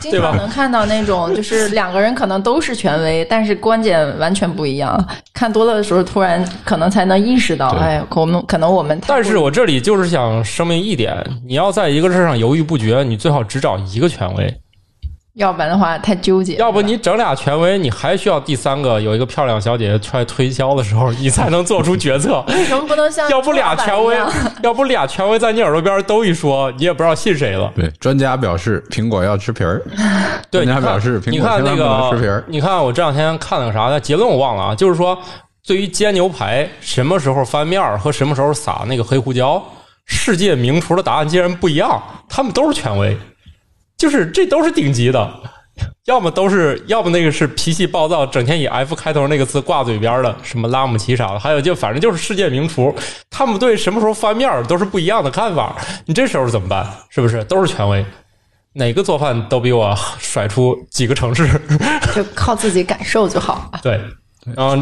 [0.00, 5.02] 经对吧常能看到那种，就是两个人可能都是权威，但是观点完全不一样。
[5.32, 14.54] 看多了的时候，突然可能才能意识到，对哎，可能可能我们但是我这里就是想声明一点：你要在一个事上犹豫不决，你最好只找一个权威。
[15.38, 16.56] 要不然的话太纠结。
[16.56, 22.44] 要不你整俩权威，你还需要第三个有一个漂亮小姐姐出来推销的时候，你才能做出决策。
[22.48, 24.16] 为什么不能像 要不俩权威
[24.62, 27.72] 要不俩权威在你耳朵边都一说，你也不知道信谁了。
[27.76, 29.80] 对，专家表示苹果要吃皮儿，
[30.50, 32.44] 对，专家表示苹你看那果千万不能吃皮个儿，。
[32.48, 34.00] 你看我这两天看了个啥呢？
[34.00, 35.16] 结论我忘了啊，就是说
[35.64, 39.62] 对于煎牛排什么时候翻面儿和什么时候撒那个黑胡椒，
[40.04, 43.16] 世界名厨的答案竟然不一样，他们都是权威，
[43.98, 45.30] 就是这都是顶级的。
[46.06, 52.92] 要么都是，要么那个是脾气暴躁，整天以 F 开头那个字挂嘴边的，什么拉姆齐啥的，还有就反正就是世界名厨，
[53.30, 55.76] 他们对什么时候翻面儿都是不一样的看法。
[56.06, 56.84] 你这时候怎么办？
[57.10, 58.04] 是不是都是权威？
[58.72, 61.48] 哪个做饭都比我甩出几个城市？
[62.14, 63.78] 就靠自己感受就好了。
[63.84, 64.00] 对，
[64.56, 64.76] 然后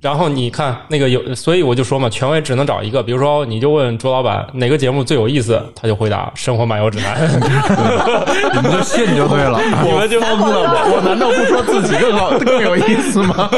[0.00, 3.02] 然后你看那个有，所以我就说嘛，权威只能找一个。
[3.02, 7.16] 比如说，你就问朱老板哪个节目最有意思，他就回答《生活漫游指南》。
[8.54, 9.60] 你们就信就对了。
[9.84, 10.74] 你们就疯了吗？
[10.86, 13.50] 我难道不说自己更好更有意思吗？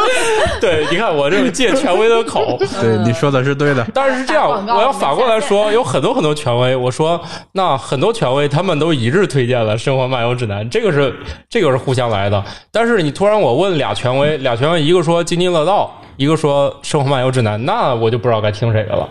[0.60, 2.58] 对，你看我这是借权威的口。
[2.58, 3.86] 对，你说的是对的。
[3.92, 7.20] 但是是这样，我要反过来说，有很多很多权威，我说
[7.52, 11.14] 那很多权威他们都一致推荐了《生活漫游指南》，这个是
[11.50, 12.42] 这个是互相来的。
[12.72, 19.08] 但是你突然我问俩权威，俩权威一个说津津乐道，一个说《生活漫游指南》，那我就不知道该听谁的了。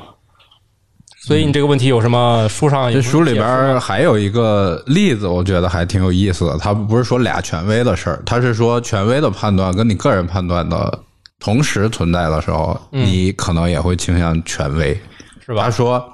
[1.20, 6.58] 所以你这个问题有什么书上有这书里边还有一个例子，我觉得还挺有意思的。
[6.58, 11.00] 他不是说俩权威的事儿，他是说权威的判断跟你个人判断的
[11.40, 14.94] 同时存在的时候，你可能也会倾向权威。
[14.94, 15.10] 嗯
[15.48, 15.70] 是吧他？
[15.70, 16.14] 说，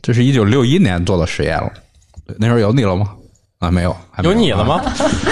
[0.00, 1.70] 这是一九六一年做的实验了，
[2.38, 3.10] 那时候有你了吗？
[3.64, 4.82] 啊，没有，还没有你了吗？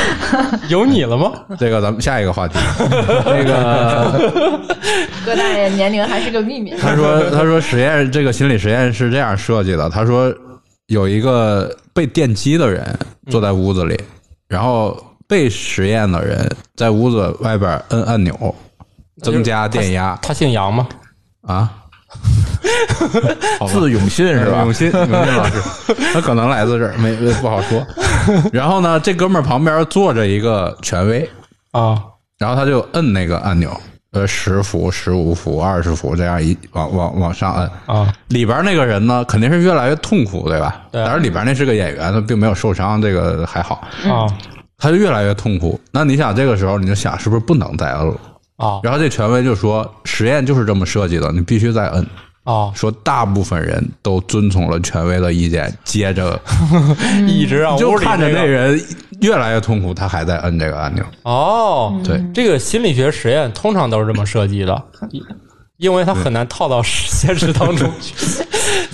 [0.68, 1.30] 有你了吗？
[1.58, 2.58] 这个咱们下一个话题，
[3.26, 4.60] 那个
[5.24, 6.74] 葛大爷年龄还是个秘密。
[6.80, 10.34] 他说他说实验这个心理实验是这样设计的，他说
[10.86, 12.98] 有一个被电击的人
[13.30, 14.00] 坐在屋子里，
[14.48, 14.96] 然后
[15.28, 18.54] 被实验的人在屋子外边摁按钮，
[19.22, 20.88] 增加电压他姓杨吗？
[21.42, 21.70] 啊。
[23.68, 24.72] 字永信是吧永？
[24.72, 25.60] 信，永信老师，
[26.14, 27.84] 他可能来自这儿，没不好说。
[28.52, 31.28] 然后呢，这哥们儿旁边坐着一个权威，
[31.72, 32.00] 啊，
[32.38, 33.78] 然后他就摁那个按钮，
[34.12, 38.12] 呃，十伏、十五伏、二十伏这样一往往往上摁啊。
[38.28, 40.82] 里边那个人呢，肯定是越来越痛苦，对吧？
[40.92, 43.86] 对当然里边那是个演员，他并没有受伤，这个还好。
[44.04, 44.26] 啊
[44.78, 45.78] 他就越来越痛苦。
[45.92, 48.14] 那你想，这个时候你就想，是不是不能再摁了？
[48.62, 52.06] 啊然后这权威就说，实验就是这么设计的，你必须再摁。
[52.44, 52.72] 啊！
[52.74, 56.40] 说大部分人都遵从了权威的意见，接着
[57.24, 58.84] 一直让就看着那人
[59.20, 61.04] 越来越痛苦，他还在摁这个按钮。
[61.22, 64.82] 哦，对，这个心理学实验通常都是这么设计的，
[65.76, 68.12] 因为它很难套到现实当中去。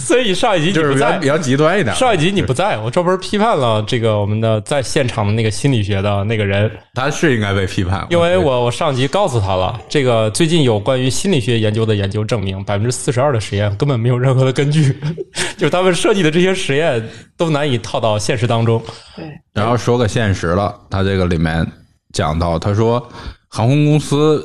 [0.09, 0.83] 所以上一集你不在。
[0.83, 1.95] 就是比较比，较极端一点。
[1.95, 14.99] 上一集你不在，我专门批判了这个我们的在现场的那个心理学的那个人，他是应该被批判，因为我我上集告诉他了，这个最近有关于心理学研究的研究证明，百分之四十二的实验根本没有任何的根据，
[15.59, 18.83] 就是他们设计的这些实验都难以套到现实当中。
[19.15, 21.67] 对，然后说个现实了，他这个里面
[22.15, 23.07] 讲到，他说
[23.49, 24.43] 航空公司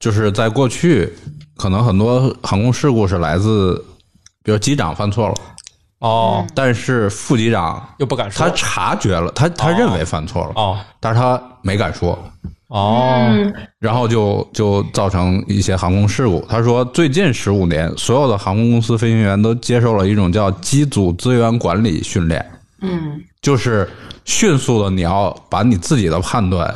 [0.00, 1.08] 就是在过去，
[1.56, 3.82] 可能很多航空事故是来自，
[4.44, 5.34] 比如机长犯错了，
[6.00, 8.46] 哦，但是副机长又不敢说。
[8.46, 10.78] 他察觉了，他他认为犯错了，哦。
[11.00, 12.18] 但是他没敢说，
[12.68, 13.26] 哦。
[13.78, 16.44] 然后就就造成一些航空事故。
[16.46, 22.44] 他说，最近十五年，所有的航空公司飞行员都接受了一种叫机组资源管理训练，
[22.82, 23.88] 嗯，就是
[24.26, 26.72] 迅速的你要把你自己的判断，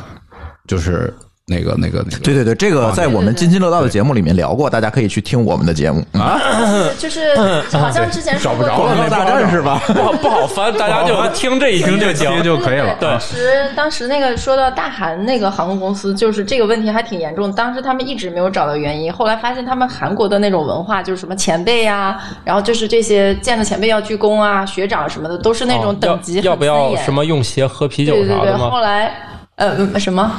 [0.67, 1.15] 就是
[1.49, 6.39] 那个那个那个，对对对，这个在我们津津乐道的节目里面聊过，大家可以去听我们的节目啊。
[6.99, 7.35] 就是
[7.71, 9.81] 好像之前说过找不着了广告大战是吧？
[9.87, 12.95] 不好不好翻，大家就 听这一听就行听就可以了。
[12.99, 17.51] 对当时当时那个说到大韩那个航空公司，就是这个问题还挺严重。
[17.53, 28.69] 当时他们一直没有找到原因，后来发现他们韩国的那种文化，就是什么前辈呀、然后就是这些见了前辈要鞠躬啊，学长什么的，都是那种等级哦要要不要很森严什么用鞋喝啤酒对对对，啥的？
[28.69, 29.11] 后来
[29.55, 30.31] 呃嗯什么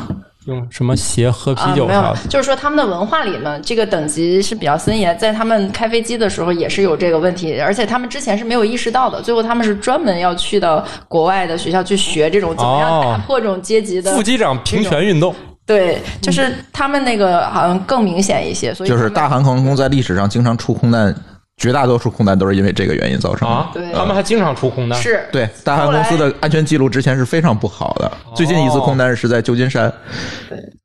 [0.46, 14.12] 用什么鞋喝啤啊没有就是说他们的文化里呢，这个等级是比较森严，在他们开飞机的时候也是有这个问题，而且他们之前是没有意识到的，最后他们是专门要去到国外的学校去学这种怎么样哦打破这种阶级的。
[14.12, 15.34] 副机长平权运动
[15.66, 21.14] 对，就是他们那个好像更明显一些，所以就是大韩航空在历史上经常出空难，
[21.60, 23.54] 绝大多数空难都是因为这个原因造成的。
[23.54, 25.00] 啊对，他们还经常出空难。
[25.00, 28.10] 是对，大韩公司的安全记录之前是非常不好的。
[28.34, 29.92] 最近一次空难是在旧金山，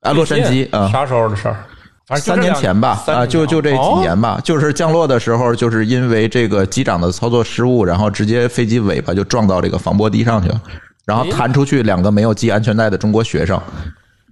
[0.02, 1.56] 啊，洛杉矶啊，啥时候的事儿？
[2.08, 10.62] 反正三年前吧，啊，就就这几哦年吧，就是降落的时候，就是因为这个机长的操作失误，然后直接飞机尾巴就撞到这个防波堤上去了，
[11.06, 13.60] 然后弹出去两个没有系安全带的中国学生。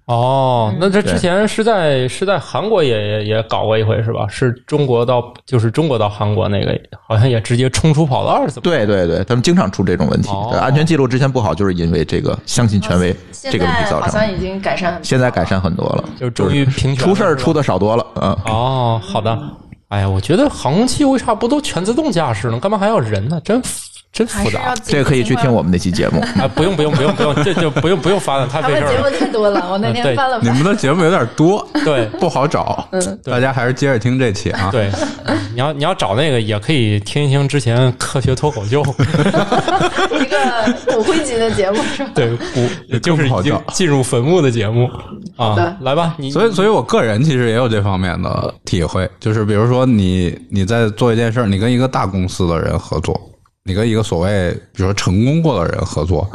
[0.05, 4.27] 哦，那这之前是在是在韩国也也也搞过一回是吧？
[4.27, 8.63] 是中国到就是中国到韩国那个，好像也直接冲出跑道是怎么？
[8.63, 14.05] 对对对，他们经常出这种问题安全记录之前不好，就是因为这个相信权威这个问题造成的。
[14.05, 15.05] 好像已经改善很多。
[15.05, 18.37] 现在改善很多了，就终于平权出事儿出的少多了啊。
[18.45, 19.39] 哦，好的。
[19.87, 22.59] 哎呀，我觉得航空器为啥不都全自动驾驶呢？
[22.59, 23.39] 干嘛还要人呢？
[23.41, 23.79] 真服
[24.13, 26.21] 真复杂这个可以去听我们那期节目。
[26.39, 26.47] 啊！
[26.53, 29.09] 不用不用不用不用，这就不用不用发了，太费事儿了。
[29.09, 30.39] 太多了，我那天翻了。
[30.43, 32.87] 你们的节目有点多， 对 不好找。
[32.91, 34.69] 嗯，大家还是接着听这期啊。
[34.71, 34.91] 对，
[35.53, 42.11] 你要你要找那个也可以听一听之前科学脱口秀，一个骨灰级的节目是吧？
[42.13, 43.27] 对，骨就是
[43.69, 44.87] 进入坟墓的节目
[45.35, 45.75] 啊的。
[45.81, 53.19] 来吧，你所以，所以我个人其实也有这方面的体会，就是比如说你你在做一件事儿，你跟一个大公司的人合作，
[53.63, 56.29] 你跟一个所谓比如说成功过的人合作，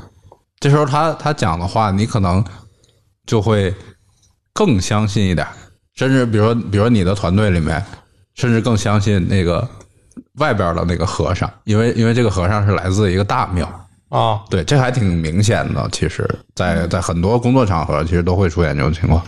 [0.60, 2.44] 这时候他他讲的话，你可能
[3.26, 3.74] 就会
[4.52, 5.46] 更相信一点，
[5.94, 7.84] 甚至比如说，比如说你的团队里面，
[8.34, 9.68] 甚至更相信那个
[10.38, 13.68] 外边的那个和尚，因为因为这个和尚是来自一个大庙。
[14.08, 15.86] 啊，对，这还挺明显的。
[15.92, 19.22] 其实在，在很多工作场合，其实都会出现这种情况。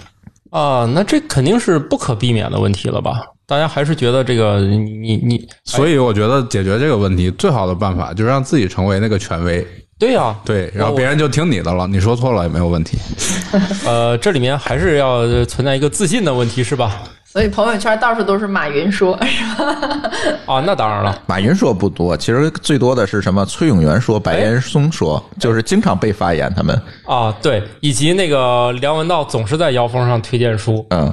[0.50, 3.20] 啊，那这肯定是不可避免的问题了吧？
[3.50, 9.66] 大家还是觉得这个你你你，所以我觉得解决这个问题最好的办法就是让自己成为那个权威，
[9.98, 12.96] 对呀、对，然后别人就听你的了，你说错了也没有问题。
[13.84, 17.02] 呃，这里面还是要存在一个自信的问题，是吧？
[17.24, 20.10] 所以朋友圈到处都是马云说，是吧？
[20.46, 23.44] 啊，那当然了，马云说不多，其实最多的是什么？
[23.44, 26.52] 崔永元说，白岩松说，就是经常被发言。
[26.54, 31.12] 他们，啊，对，以及那个梁文道总是在妖风上推荐书嗯，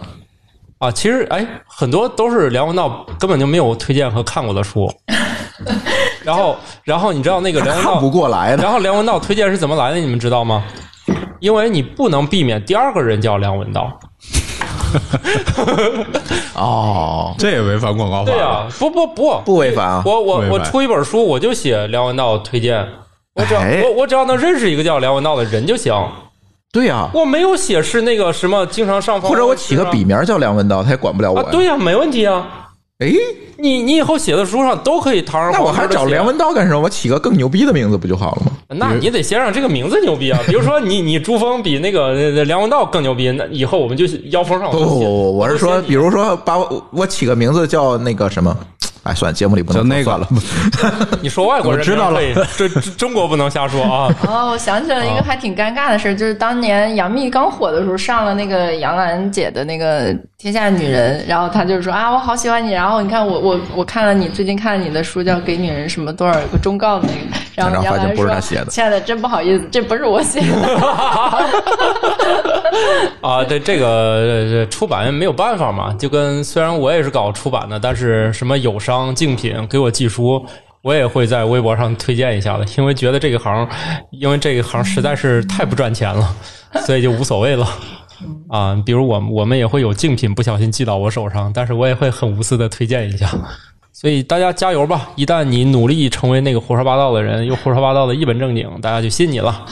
[0.80, 4.92] 啊，其实哎，很多都是梁文道根本就没有推荐和看过的书。
[6.24, 8.64] 然后，然后你知道那个梁文看不道，过来的。
[8.64, 9.98] 然后梁文道推荐是怎么来的？
[9.98, 10.64] 你们知道吗？
[11.40, 14.00] 因为你不能避免第二个人叫梁文道。
[16.54, 18.32] 哦， 这也违反广告法。
[18.32, 20.04] 对啊，不不不，不违反啊。
[20.06, 22.88] 我我我出一本书，我就写梁文道推荐，
[23.34, 25.94] 我只要、哎我我只要能认识一个叫梁文道的人就行。
[26.78, 32.46] 对呀、我没有写是那个什么经常上访，或者我起个笔名叫梁文道，他也管不了我对呀、没问题啊。
[33.00, 33.12] 哎，
[33.58, 36.80] 你你以后写的书上都可以堂而那我还皇之的写找梁文道干什么？
[36.80, 38.52] 我起个更牛逼的名字不就好了吗？
[38.70, 40.40] 那你得先让这个名字牛逼啊！
[40.46, 48.56] 比如说你你朱峰比那个呃 梁文道更牛逼，那以后我们就腰封上不不不不，我是说，比如说把我我起个名字叫那个什么，
[49.08, 50.28] 哎，算了，节目里不能就那个算了。
[51.22, 52.20] 你说外国人我知道了
[52.58, 54.14] 这这中国不能瞎说啊！
[54.28, 70.68] 哦，我想起了一个还挺尴尬的事儿，就是当年杨幂刚火的时候，上了那个杨澜姐的那个《天下女人》，然后她就说啊，我好喜欢你，然后你看我我我看了你最近看了你的书， 叫《给女人什么多少个忠告》的那个，然后杨澜说不是她写的 亲爱的，真不好意思，这不是我写的。
[73.22, 80.46] 啊，这这个出版没有办法嘛，就跟虽然我也是搞出版的，但是什么友商竞品给我寄书，
[80.82, 83.68] 我也会在微博上推荐一下的，因为觉得这个行，
[84.12, 86.36] 因为这个行实在是太不赚钱了，
[86.86, 87.68] 所以就无所谓了。
[88.50, 93.30] 啊，比如我们我们也会有竞品不小心寄到我手上，但是我也会很无私的推荐一下。
[93.94, 95.10] 所以大家加油吧！
[95.16, 99.66] 一旦你努力成为那个胡说八道的人，又胡说八道的一本正经，大家就信你了。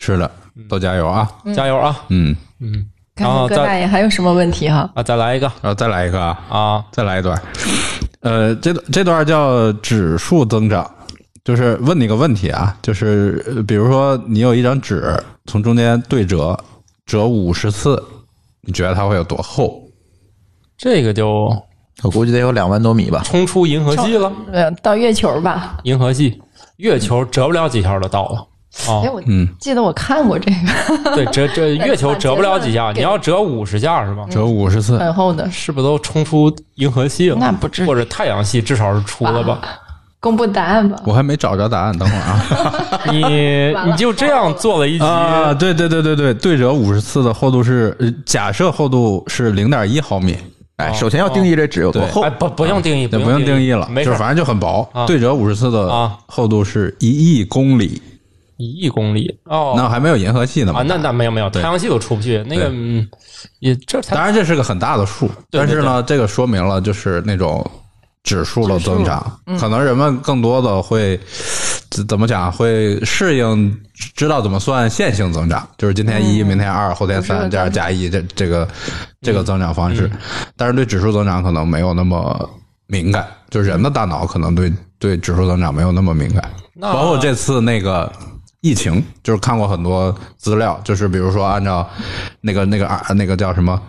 [0.00, 0.28] 是的，
[0.68, 1.30] 都加油啊！
[1.54, 1.96] 加油啊！
[2.08, 4.90] 嗯，嗯然后再大爷还有什么问题哈？
[4.94, 6.84] 啊，再来一个然后再来一个啊，啊！
[6.90, 7.40] 再来一段。
[8.20, 10.90] 呃，这这段叫指数增长，
[11.44, 16.58] 就是问你个问题啊，就是呃比如说你有一张纸，从中间对折
[17.06, 18.02] 折五十次，
[18.62, 19.82] 你觉得它会有多厚？
[20.76, 21.50] 这个就
[22.02, 23.22] 我估计得有两万多米吧。
[23.24, 24.32] 冲出银河系了。
[24.52, 25.78] 呃，到月球吧。
[25.84, 26.40] 银河系，
[26.76, 28.46] 月球折不了几条就到了。
[28.86, 34.24] 啊哎，，我嗯，记得我看过这个， 对，折这 月球折不了几下，你要折五十下是吧？
[34.30, 37.36] 折五十次，很厚的，是不是都冲出银河系了？
[37.40, 39.60] 那不至于或者太阳系至少是出了吧？
[40.20, 41.00] 公布答案吧。
[41.04, 42.44] 我还没找着答案，等会儿啊。
[43.12, 50.36] 你你就这样做了一集，啊，对对对对对，对折五十次的厚度是，呃假设厚度是零点一毫米，
[50.78, 52.30] 哎，首先要定义这纸有多厚哎，。
[52.30, 55.06] 不不用定义，对，不用定义了，就是反正就很薄啊。
[55.06, 58.02] 对折五十次的啊厚度是一亿公里，
[58.58, 59.74] 一亿公里哦。
[59.76, 63.08] 那还没有银河系呢嘛啊，那那没有没有，太阳系都出不去，那个嗯，
[63.60, 67.64] 也这当然这是个很大的数，对对但是呢，这个说明了就是那种
[68.22, 69.58] 指数的增长，嗯。
[69.58, 71.18] 可能人们更多的会
[71.88, 73.80] 怎怎么讲，会适应
[74.14, 78.68] 知道怎么算线性增长，就是今天一，明天二，后天三，这样加一，这这个
[79.22, 80.10] 这个增长方式，
[80.56, 82.48] 但是对指数增长可能没有那么
[82.86, 88.12] 敏感，就是人的大脑可能对对指数增长没有那么敏感，那包括这次那个
[88.60, 91.88] 疫情，就是看过很多资料，就是比如说按照
[92.40, 93.80] 那个那个啊那个叫什么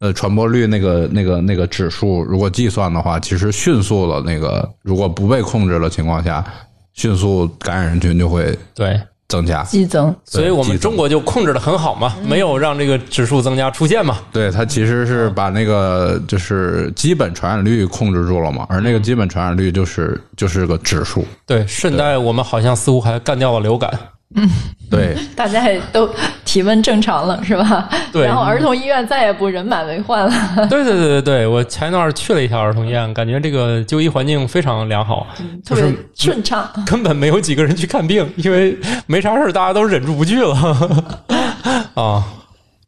[0.00, 6.44] 呃传播率那个那个那个指数，如果计算的话，其实迅速的那个如果不被控制的情况下，
[6.92, 9.00] 迅速感染人群就会对。
[9.30, 9.62] 增加。
[9.62, 14.18] 激增，所以我们中国就控制的很好嘛，没有让这个指数增加出现嘛。
[14.32, 21.24] 对，它其实是把那个就是基本传染率控制住了嘛，而那个基本传染率就是就是个指数。
[21.46, 23.90] 对，顺带我们好像似乎还干掉了流感。
[24.88, 26.08] 对， 大家也都
[26.44, 27.88] 体温正常了，是吧？
[28.12, 30.32] 对然后儿童医院再也不人满为患了。
[30.68, 35.26] 对对对对对，我前一段儿去了一下儿童医院，感觉这个就医环境非常良好，
[35.64, 36.68] 特别顺畅。
[36.86, 40.56] 根本没有几个人去看病，因为没啥事儿，大家都忍住不去了
[41.94, 42.24] 啊。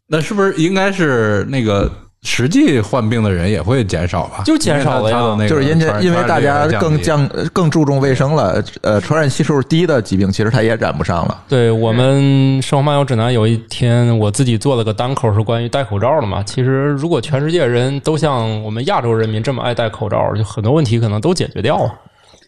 [0.09, 1.91] 那是不是应该是那个
[2.23, 4.43] 实际患病的人也会减少吧？
[4.45, 11.43] 就减少了就是因为因为大家更降更注重卫生了，呃，传染系数低的疾病其实它也染不上了。
[11.49, 16.43] 对我们生活漫游指南有一天我自己做了个单口，是关于戴口罩的嘛。
[16.45, 21.93] 其实如果全世界人都像我们亚洲人民这么爱戴口罩，就很多问题可能都解决掉了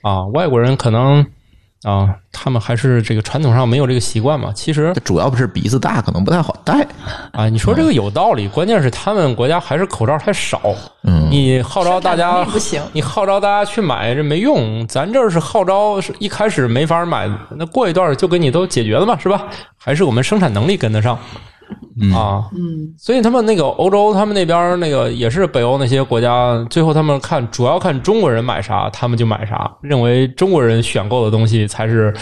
[0.02, 0.24] 啊。
[0.28, 1.26] 外国人可能
[1.84, 4.50] 啊，他们还是这个传统上没有这个习惯嘛。
[4.54, 6.86] 其实主要不是鼻子大，可能不太好戴。
[7.30, 10.60] 啊，你说这个有道理，关键是他们国家还是口罩太少。
[11.02, 19.44] 嗯，你号召大家不行你号召大家去买这没用，咱这是号召是一开始没法买，那过一段就给你都解决了嘛，是吧？
[19.76, 21.18] 还是我们生产能力跟得上。
[22.12, 32.12] 啊，嗯，所以他们那个欧洲，他们那边那个也是北欧那些国家，最后他们看主要看中国人买啥，他们就买啥，认为中国人选购的东西才是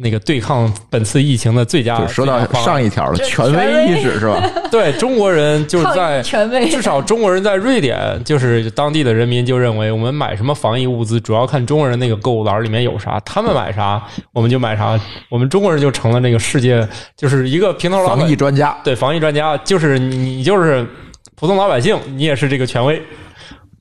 [0.00, 1.98] 那个对抗本次疫情的最佳。
[1.98, 4.40] 就说到上一条了，权威意识是吧？
[4.70, 14.00] 对中国人就是在权威至少中国人在瑞典，就是当地的人民就认为，我们买什么防疫物资，主要看中国人那个购物篮里面有啥，他们买啥，
[14.32, 14.98] 我们就买啥。
[15.28, 16.86] 我们中国人就成了那个世界，
[17.16, 20.86] 就是一个平头老百防疫专家，对防疫专家，就是你，你就是
[21.34, 23.02] 普通老百姓，你也是这个权威。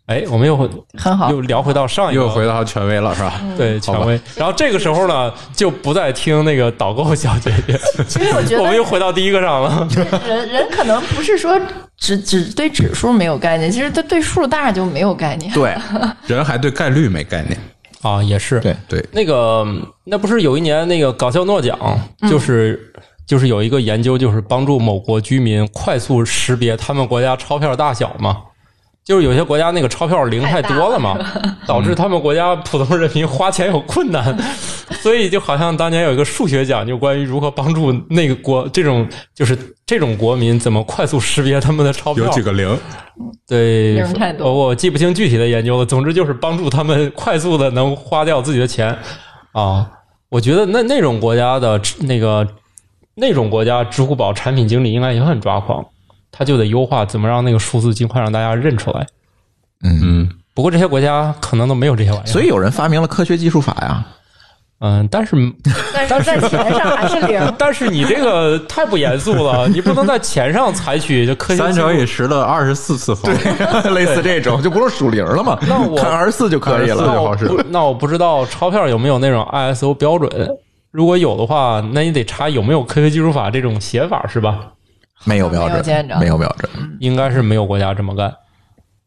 [0.07, 0.55] 哎，我们又
[0.97, 3.33] 很好又聊回到上一个又回到权威了，是吧？
[3.57, 7.77] 对权威，然后这个时候呢，就不再听那个导购小姐姐，
[8.07, 9.87] 其实我觉得我们又回到第一个上了。
[10.25, 11.59] 人人可能不是说
[11.97, 15.51] 只只对指数没有概念，其实他对数大就没有概念。
[15.53, 15.75] 对
[16.25, 17.59] 人还对概率没概念。
[18.01, 19.65] 啊，也是对，对，那个，
[20.05, 21.77] 那不是有一年那个搞笑诺奖，
[22.29, 22.93] 就是、
[23.25, 28.37] 就是有一个研究，就是帮助某国居民快速识别他们国家钞票大小嘛。
[29.07, 31.17] 就是有些国家那个钞票零太多了嘛，
[31.65, 34.37] 导致他们国家普通人民花钱有困难，
[34.99, 42.25] 所以就好像当年有一个数学奖，就关于如何帮助那个国这种就是这种国民怎么快速识别他们的钞票。
[42.25, 42.77] 有几个零，
[43.47, 45.85] 对，零太多我我记不清具体的研究了。
[45.85, 48.93] 总之就是帮助他们快速的能花掉自己的钱
[49.53, 49.89] 啊。
[50.27, 52.45] 我觉得那那种国家的那个
[53.15, 55.85] 那种国家，支付宝产品经理应该也很抓狂，
[56.37, 59.05] 他就得优化怎么让那个数字尽快让大家认出来。
[59.83, 64.05] 嗯，嗯，不过这些国家可能都没有这些玩意儿，所以有人发明了科学技术法呀。
[64.79, 65.35] 嗯，但是
[66.07, 67.41] 但是在钱上还是零。
[67.57, 73.33] 但是你这个太不严肃了， 你不能在钱上采取就科学三乘以十的二十四次方，
[73.95, 77.35] 类似这种就不用数零了嘛，那我看二十四就可以了
[77.69, 80.29] 那我不知道钞票有没有那种 ISO 标准，
[80.91, 84.59] 如果有的话，那你得查有没有科学技术法这种写法是吧？
[85.25, 86.69] 没有标准，没有标准。
[86.99, 88.33] 应该是没有国家这么干。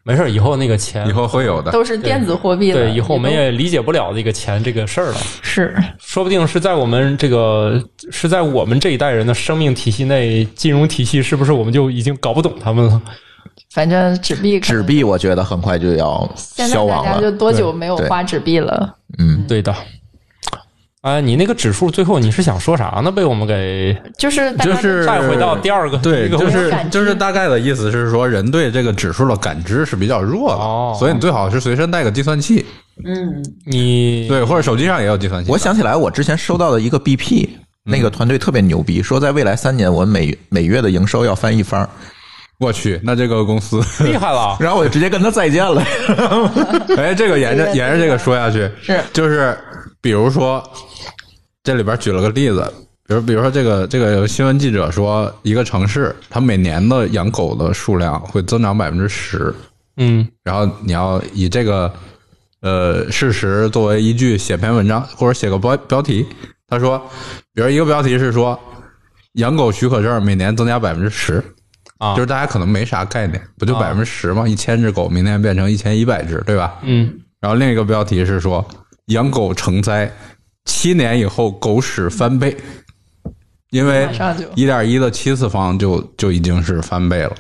[0.03, 1.71] 没事儿，以后那个钱以后会有的。
[1.71, 5.19] 都是电子货币了，对以后我们也理解不了这个钱这个事儿了。
[5.43, 7.81] 是说不定是在我们这个
[8.11, 13.01] 是在我们这一代人的生命体系内，金融体系是不是我们就已经搞不懂他们了？
[13.73, 17.31] 反正纸币纸币我觉得很快就要现在消亡了就。
[17.33, 18.97] 多久没有对花纸币了？
[19.19, 19.73] 嗯，对的。
[21.03, 23.11] 哎，你那个指数最后你是想说啥呢？
[23.11, 32.67] 被我们给就是就是再回到第二个对，就是就是大概的意思是说，人对这个指数的感知是比较弱的，哦所以你最好是随身带个计算器，
[33.07, 35.51] 嗯，你对，或者手机上也有计算器。
[35.51, 37.49] 我想起来，我之前收到的一个 BP，
[37.83, 41.89] 那个团队特别牛逼，说在未来三年，我每每月的营收要翻一番儿。
[42.59, 45.83] 我去，那这个公司， 厉害了， 然后我就直接跟他再见了。
[46.99, 49.57] 哎，这个沿着沿着这个说下去，是就是
[50.03, 50.63] 比如说
[51.71, 52.61] 这里边举了个例子，
[53.07, 59.55] 比如比如说这个这个新闻记者说，一个城市它每年的养狗的数量会增长百分之十，
[59.97, 61.93] 嗯然后你要以这个
[62.61, 66.27] 呃事实作为依据写篇文章或者写个标标题。
[66.67, 66.99] 他说，
[67.55, 68.59] 比如一个标题是说
[69.35, 71.41] 养狗许可证每年增加百分之十，
[71.99, 74.49] 啊，就是大家可能没啥概念，不就啊百分之十吗？
[74.49, 76.81] 一千只狗明年变成一千一百只，对吧？
[76.83, 78.67] 嗯然后另一个标题是说
[79.07, 80.13] 养狗成灾，
[80.65, 82.57] 七年以后狗屎翻倍，
[83.71, 84.09] 因为
[84.55, 87.35] 一点一的七次方就就已经是翻倍了，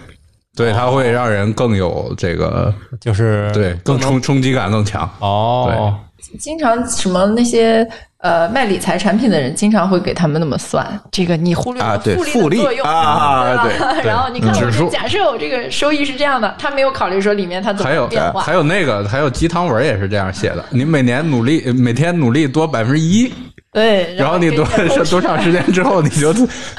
[0.54, 5.08] 所以它会让人更有这个就是对更冲冲击感更强。
[5.20, 5.98] 哦，
[6.38, 7.86] 经常什么那些
[8.18, 12.86] 呃卖理财产品的人，经常会给他们那么算，这个你忽略复利对复利的作用。
[12.86, 13.72] 啊对
[14.04, 18.42] 然后你看我这指数假设我这个收益是这样的，他没有考虑说里面它怎还有么变化。
[18.42, 18.52] 还。
[18.54, 23.32] 有那个还有鸡汤文也是这样写的，你每年努力每天努力多百分之一，
[23.72, 24.66] 对，然后你多
[25.10, 26.32] 多长时间之后， 你就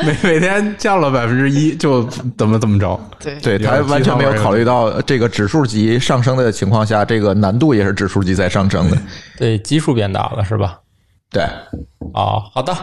[0.05, 2.03] 每每天降了百分之一，就
[2.37, 2.99] 怎么怎么着。
[3.19, 8.97] 对对，他完全没有考虑到这个指数级上升的情况下，这个难度也是指数级在上升的。
[9.37, 10.79] 对，基数变大了是吧？
[11.31, 11.43] 对，
[12.13, 12.75] 哦，好的。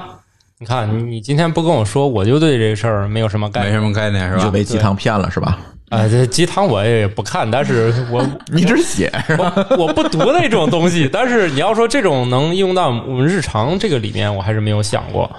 [0.60, 3.72] 你看，你你今天不跟我说，我就对这个事儿没有什么概念。
[3.72, 4.38] 没什么概念是吧？
[4.38, 5.58] 你就被鸡汤骗了是吧？
[5.90, 9.52] 啊，这鸡汤我也不看，但是我 你只写是吧？
[9.70, 11.08] 我我不读那种东西。
[11.12, 15.30] 但是你要说这种能用到我们日常这个里面，我还是没有想过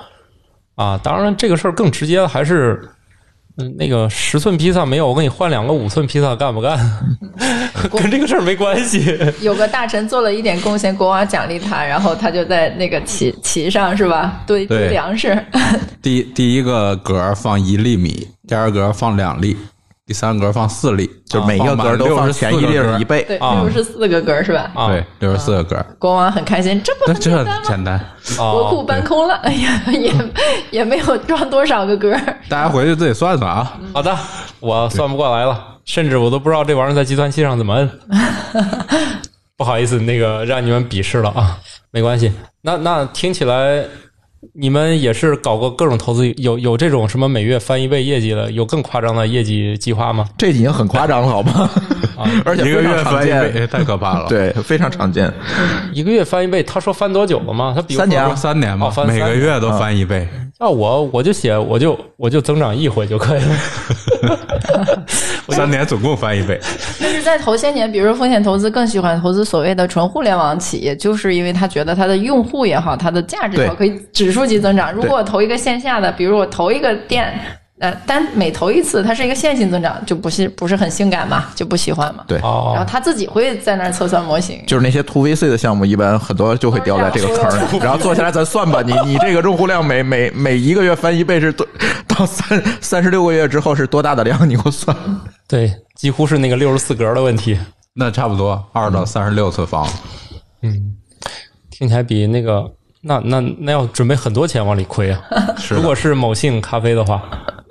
[0.75, 0.99] 啊。
[1.03, 2.81] 当然，这个事儿更直接的还是。
[3.61, 6.79] 嗯，那个十寸披萨没有，我给你换两个五寸披萨，干不干？
[7.91, 9.19] 跟这个事儿没关系。
[9.43, 14.41] 有个大臣做了一点贡献，国王奖励他，然后他就在那个旗旗上是吧？
[14.47, 15.37] 堆堆粮食。
[16.01, 19.57] 第第一个格放一粒米，第二格放两粒，
[20.09, 23.23] 第三格放四粒，就是每一个格都放前一粒儿一倍。
[23.27, 24.71] 对，啊六十四个格是吧？
[24.73, 25.85] 啊对，六十四个格。
[25.99, 27.61] 国王很开心，这不那这很简单吗？
[27.63, 28.05] 简单，
[28.51, 30.11] 国库哦，搬空了，哎呀，也
[30.79, 32.11] 也没有装多少个格。
[32.49, 33.71] 大家回去自己算算啊。
[33.93, 34.17] 好的，
[34.59, 37.87] 我算不过来了，甚至我都不知道这玩意儿在计算器上怎么摁。
[39.55, 41.55] 不好意思，那个让你们鄙视了啊，
[41.91, 42.33] 没关系。
[42.63, 43.85] 那那听起来
[44.53, 50.25] 你们也是搞过各种投资，有有这种什么每月翻一倍业绩的，有更夸张的业绩计划吗？
[50.37, 51.69] 这已经很夸张了，好吗？
[52.45, 55.31] 而且一个非常常月翻一倍，见，太可怕了。，对，非常常见。
[55.93, 57.73] 一个月翻一倍，他说翻多久了吗？
[57.75, 60.27] 他比如说三年啊三年嘛哦，翻每个月都翻一倍。
[60.59, 63.55] 要我我就写我就我就增长一回就可以了。
[65.49, 66.59] 三年总共翻一倍，
[67.01, 74.93] 但是在头些年，比如说风险投资更喜欢投资所谓的纯互联网企业，就是因为他觉得它的用户也好，它的价值也好，可以指数级增长。
[74.93, 77.33] 如果我投一个线下的，比如我投一个店，
[77.79, 82.23] 呃，但每投一次，它是一个线性增长，就不是不是很性感嘛，就不喜欢嘛。
[82.27, 84.61] 对，然后哦，他自己会在那儿测算模型。
[84.67, 87.79] 就是那些 to VC 的项目，一般很多就会掉在这个坑里。
[87.79, 91.65] 然后坐下来咱算吧，你你这个用户量每每每一个月翻一倍是多，
[92.07, 94.47] 到三三十六个月之后是多大的量？
[94.47, 94.95] 你给我算。
[95.47, 97.57] 对，几乎是那个六十四格的问题。
[97.93, 99.87] 那差不多二到三十六次方。
[100.61, 100.95] 嗯
[101.71, 102.69] 听起来比那个
[103.01, 105.21] 那那那要准备很多钱往里亏啊！
[105.57, 107.23] 是如果是某信咖啡的话，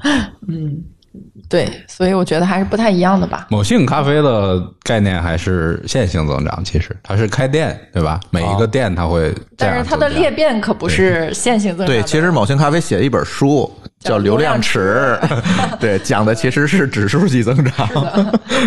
[1.49, 3.47] 对，所以我觉得还是不太一样的吧。
[3.51, 8.21] 某性咖啡的概念还是线性增长，其实它是开店，对吧？
[8.31, 11.87] 每一个店它会但是它的裂变可不是线性增长。
[11.87, 13.69] 对，其实某性咖啡写了一本书
[14.01, 15.19] 叫《流量池》，
[15.81, 17.89] 对，讲的其实是指数级增长，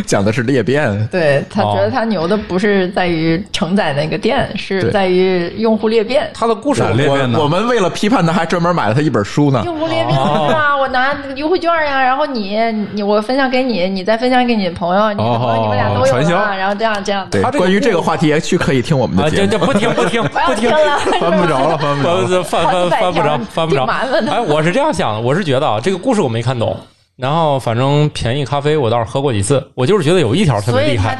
[0.05, 0.91] 讲的是裂变。
[1.07, 6.29] 对他哦觉得他牛的不是在于承载那个店，是在于用户裂变。
[6.34, 9.61] 他的故事咋裂变呢我我们为了批判他，还专门买了他一本书呢。
[9.65, 10.17] 用户裂变是
[10.53, 10.75] 吧？
[10.77, 12.59] 我拿优惠券呀，然后你
[12.93, 17.25] 你我分享给你，你再分享给你的朋友，你的朋友你们俩都有传销了，然后这样这样。
[17.32, 19.47] 对，他这个关于这个话题，去可以听我们啊，的节目。
[19.47, 22.43] 这这不听不听不听， 了，翻不着了，翻不着了。
[22.43, 23.86] 翻翻翻翻不着翻不着
[24.29, 26.78] 哎，我是这样想的，我是觉得啊，这个故事我没看懂。
[27.17, 31.19] 然后反正便宜咖啡我倒是喝过几次，我就是觉得有一条特别厉害，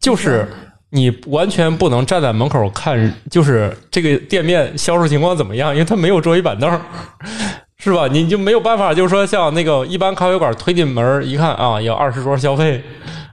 [0.00, 0.46] 就是
[0.90, 6.70] 你完全不能站在门口看，就是这个店面销售情况怎么样，因为它没有桌椅板凳，
[7.78, 8.06] 是吧？
[8.10, 12.82] 你就没有办法，就是说像那个一般咖啡馆推进门一看啊，有二十桌消费，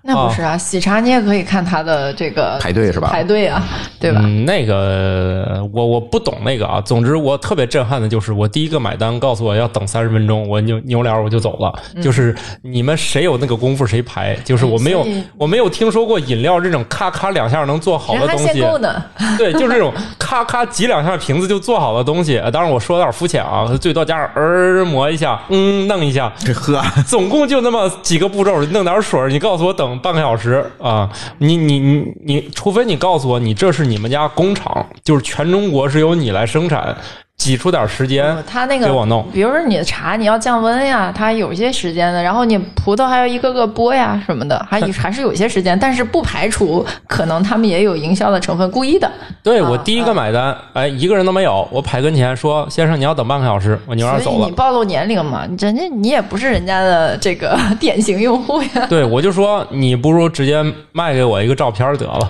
[0.03, 3.63] 那不是啊，喜茶你也可以看他的这个排队是吧排队啊，
[3.99, 4.21] 对吧？
[4.23, 6.81] 嗯，那个我我不懂那个啊。
[6.81, 11.73] 总之，我特别震撼的就是，我第一个买单告诉我要等三十分钟，我扭扭脸我就走了。
[12.01, 15.05] 就是你们谁有那个功夫谁排，就是我没有
[15.37, 18.53] 我没有听说过饮料这种咔咔两下能做好的人还东西。
[18.53, 19.03] 限购呢，
[19.37, 19.93] 对，就是这种
[20.31, 22.37] 咔咔挤两下瓶子就做好的东西。
[22.37, 31.09] 呃当然我说的有点肤浅啊，最多加上儿磨一下，嗯，弄一下，这喝，总共就那么几个步骤，弄点水，你告诉我等半个小时啊？
[31.39, 36.95] 你你你你，除非你告诉我你这是你们家工厂，就是全中国是由你来生产，
[37.41, 39.25] 挤出点时间他那个给我弄。
[39.33, 49.07] 比如说你的茶你要降温呀，它有些时间的，然后你葡萄还要一个个剥呀什么的，还还是有些时间，但是不排除可能他们也有营销的成分，故意的。
[49.07, 54.51] 啊对我第一个买单，哎，一个人都没有，我排跟前说先生你要等半个小时，我扭脸走了所以你。
[54.51, 58.85] 暴露年龄嘛，人家你也不是人家的这个典型用户呀。
[58.87, 62.29] 对，我就说 你不如直接卖给我一个照片得了。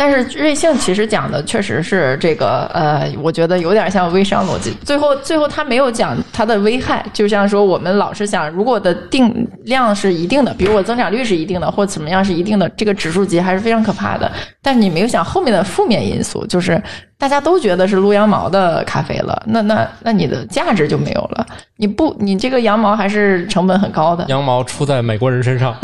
[0.00, 4.72] 但是瑞幸其实讲的确实是这个，呃，我觉得有点像微商逻辑。
[4.82, 14.32] 最后，最后他没有讲它的危害，就像说我们老是想，如果的定量是一定的，比如我增长率是一定的，或怎么样是一定的，这个指数级还是非常可怕的。
[14.62, 16.82] 但是你没有想后面的负面因素，就是
[17.18, 21.46] 大家都觉得是撸羊毛的咖啡了，那那那你的价值就没有了。
[21.76, 24.24] 你不，你这个羊毛还是成本很高的。
[24.28, 25.74] 羊毛出在美国人身上，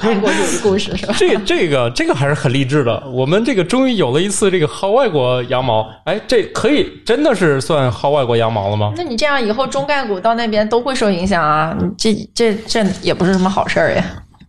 [0.00, 1.14] 泰国有一个故事是吧？
[1.18, 8.92] 这这个这个还是很励志我们这个终于有了一次这个薅外国羊毛，哎，这可以真的是算薅外国羊毛了吗？
[8.96, 11.76] 那你这样以后中概股到那边都会受影响啊！
[11.96, 14.04] 这这这也不是什么好事儿呀。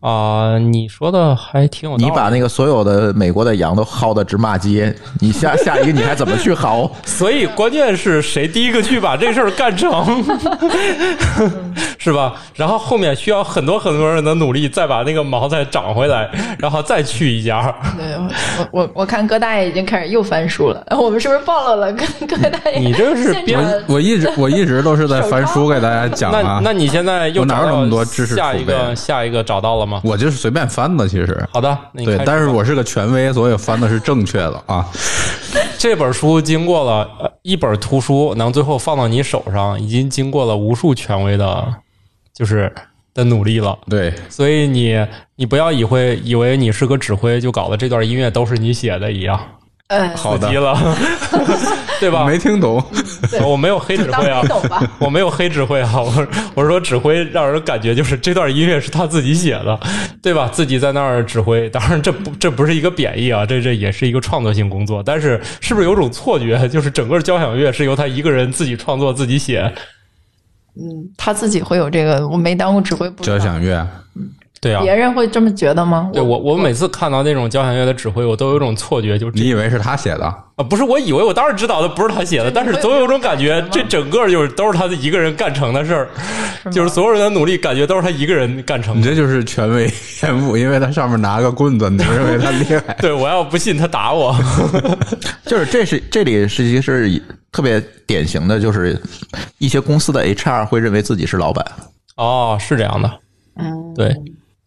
[0.06, 2.06] 啊、你说的还挺有道理。
[2.06, 6.88] 你把那个所有的美国的羊都薅的直骂街，你下下一个你还怎么去薅？
[7.04, 10.24] 所以关键是谁第一个去把这事儿干成，
[11.98, 12.36] 是吧？
[12.54, 16.30] 然后后面需要很多很多人的努力，再把那个毛再长回来，
[16.60, 17.74] 然后再去一家。
[17.98, 18.06] 对，
[18.70, 22.78] 我我我看哥大爷已经开始又翻书了，我们是不是暴露了哥哥大爷？
[22.78, 29.95] 你这是编我一直我一直都是在翻书给大家讲那啊，那你现在又哪有那么多知识下一储备个下一个找到了吗？
[30.04, 31.48] 我就是随便翻的，其实。
[31.52, 34.86] 好的，那对但是我是个权威，所以翻的是正确的啊。
[35.78, 41.76] 这本书经过了呃一本图书能最后放到你手上，已经经过了无数权威的，
[42.34, 42.74] 就是
[43.14, 43.78] 的努力了。
[43.90, 44.98] 对，所以你
[45.36, 49.40] 你不要以为以为你是个指挥，就搞得这段音乐都是你写的一样，
[49.88, 50.50] 呃， 好的
[52.00, 52.26] 对吧？
[52.26, 52.84] 没听懂。
[53.44, 54.42] 我没有黑指挥啊？
[55.00, 59.80] 我没有黑指挥啊，我我是说指挥让人感觉就是这段音乐是他自己写的，
[60.22, 60.50] 对吧？
[60.52, 69.72] 自己在那儿指挥，当然这不这不是一个贬义啊，这这也是一个创作性工作，但是是不是有种错觉，就是整个交响乐是由他一个人自己创作自己写？
[70.78, 73.88] 嗯他自己会有这个，我没当过指挥，交响乐，
[74.66, 76.10] 对啊，别人会这么觉得吗？
[76.12, 80.26] 对我我每次看到那种交响乐的指挥，我都有种错觉，就是这你以为是他写的？
[80.26, 86.10] 啊，不是，我以为我当然知道的不是他写的，但是总有种感觉，这整个就是都是他一个人干成的事儿，
[86.72, 89.02] 就是所有人的努力，感觉都是他一个人干成的。
[89.02, 89.86] 你这就是权威
[90.20, 92.96] 偏误，因为他上面拿个棍子，你就认为他厉害。
[93.00, 94.36] 对我要不信他打我，
[95.46, 99.00] 就是这是这里实际是特别典型的，就是
[99.60, 101.64] 一些公司的 HR 会认为自己是老板，
[102.18, 103.12] 哦，是这样的，
[103.58, 104.16] 嗯，对，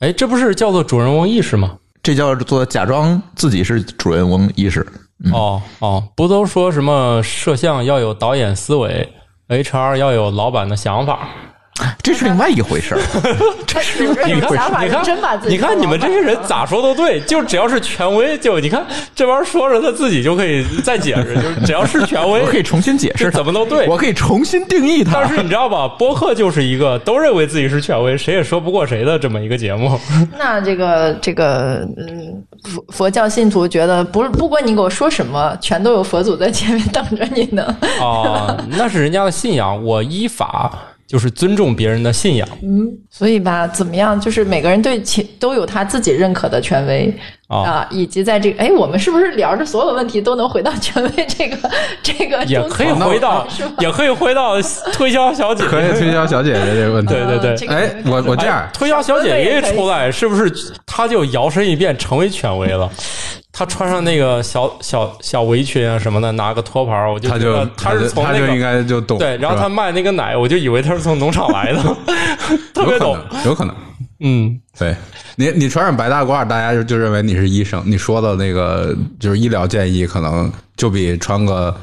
[0.00, 1.76] 哎，这不是叫做主人翁意识吗？
[2.02, 4.86] 这叫做假装自己是主人翁意识。
[5.32, 9.12] 哦哦，不都说什么摄像要有导演思维
[9.48, 11.28] ，HR 要有老板的想法？
[12.02, 13.00] 这是另外一回事儿。
[13.66, 23.86] 他有这你看，种想法，你看真把自，己你看你们这些人咋说都对，就只要是权威，就你看这玩意儿说着他自己就可以再解释，就是只要是权威，我可以重新解释，怎么都对。
[23.86, 25.12] 我可以重新定义它。
[25.14, 29.98] 但是你知道吧，播客就是一个都认为自己是权威，谁也说不过谁的这么一个节目。
[30.38, 37.76] 那这个这个嗯，佛佛教信徒觉得不是不管你给我说什么，全都有佛祖在前面 等着你呢。
[38.00, 40.72] 哦、那是人家的信仰，我依法
[41.08, 44.20] 就是尊重别人的信仰嗯所以吧，怎么样？
[44.20, 47.12] 就是每个人对其都有他自己认可的权威
[47.48, 51.56] 啊啊，以及在这个哎，我们是不是聊着所有问题都能回到权威这个
[52.02, 53.48] 这个也可以回到，
[53.80, 54.60] 也可以回到
[54.92, 55.64] 推销小姐。
[55.64, 57.14] 可以推销小姐姐这个问题。
[57.14, 60.52] 对对对这个哎，我我这样哎，推销小姐姐一出来，是不是
[60.84, 62.88] 她就摇身一变成为权威了？
[63.58, 69.18] 她穿上那个小小小围裙啊什么的，拿个托盘，我就他就觉得他是从那他就应个该就懂。
[69.18, 71.82] 对，然后他卖那个奶，我就以为他是从农场来的，
[72.72, 73.18] 特别懂。
[73.44, 73.74] 有可能。
[74.20, 74.94] 嗯，对
[75.34, 77.82] 你，你穿上白大褂，大家就就认为你是医生。
[77.84, 81.76] 你说的那个就是医疗建议，可能就比穿个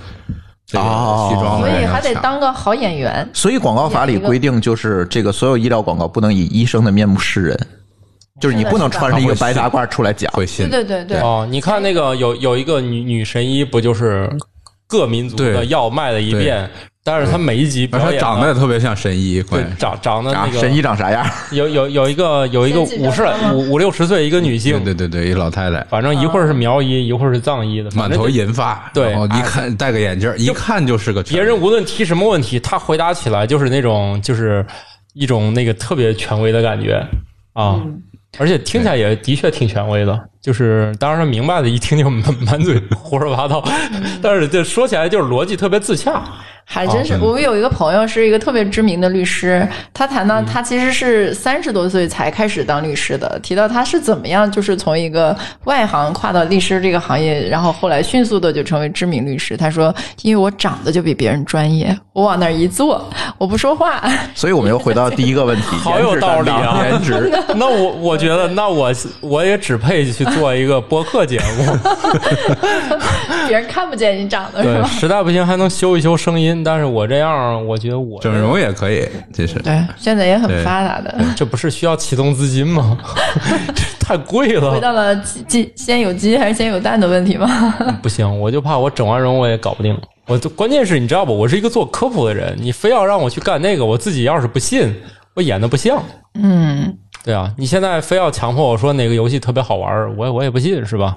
[0.66, 1.86] 这个哦西装所以。
[1.86, 3.30] 还得当个好演员。
[3.34, 7.68] 所以广告法里规定，就是这个所有医疗广告不能以医生的面目示人，
[8.40, 10.32] 就是你不能穿着一个白大褂出来讲。
[10.34, 14.30] 会信对对对对，哦，你看那个有有一个女女神医，不就是
[14.88, 16.70] 各民族的药卖了一遍，
[17.04, 21.26] 但是她每一集表演长得也特别像神医，对长长得那个啊神医长啥样？
[21.52, 34.66] 有有有一个有一个五十五五六十岁一个女性，对对对对，一老太太，反正一会儿是苗医，一会儿是藏医的，满头银发，对一看戴个眼镜，一看就是个别人无论提什么问题，他回答起来就是那种就是
[35.14, 37.02] 一种那个特别权威的感觉
[37.54, 37.82] 啊。
[38.38, 43.64] 而且听起来也的确挺权威的，就是当然明白的，一听就满满嘴胡说八道，
[44.22, 46.24] 但是这说起来就是逻辑特别自洽。
[46.68, 55.36] 还真是，哦我们有一个朋友是一个特别知名的律师，他谈到他其实是三十多岁才开始当律师的，提到他是怎么样就是从一个
[55.66, 59.56] 外行跨到律师这个行业，然后后来迅速的就成为知名律师。
[59.56, 59.94] 他说，
[60.24, 64.02] 因为我长得就比别人专业，我往那儿一坐，我不说话，
[64.36, 66.82] 所以我们又回到第一个问题， 好有道理啊！
[66.90, 67.32] 颜值。
[67.56, 68.92] 那我我觉得，那我
[69.22, 71.78] 我也只配去做一个播客节目。
[73.48, 74.88] 别人看不见你长得是对，吧？
[74.88, 81.16] 实在不行还能修一修声音，但是我这样，我觉得我整容也可以，其实对，现在也很发达的。
[81.36, 82.98] 这不是需要启动资金吗？
[83.74, 87.48] 这太贵了回，到了鸡鸡先有鸡还是先有蛋的问题吗？
[88.02, 89.98] 不行，我就怕我整完容我也搞不定。
[90.28, 94.92] 我就关键是你知道不，我是一个做科普的人，你非要让我去干那个，我自己要是不信，
[95.36, 96.02] 我演的不像。
[96.34, 101.16] 嗯，对啊，你现在非要强迫我说哪个游戏特别好玩，我也我也不信，是吧？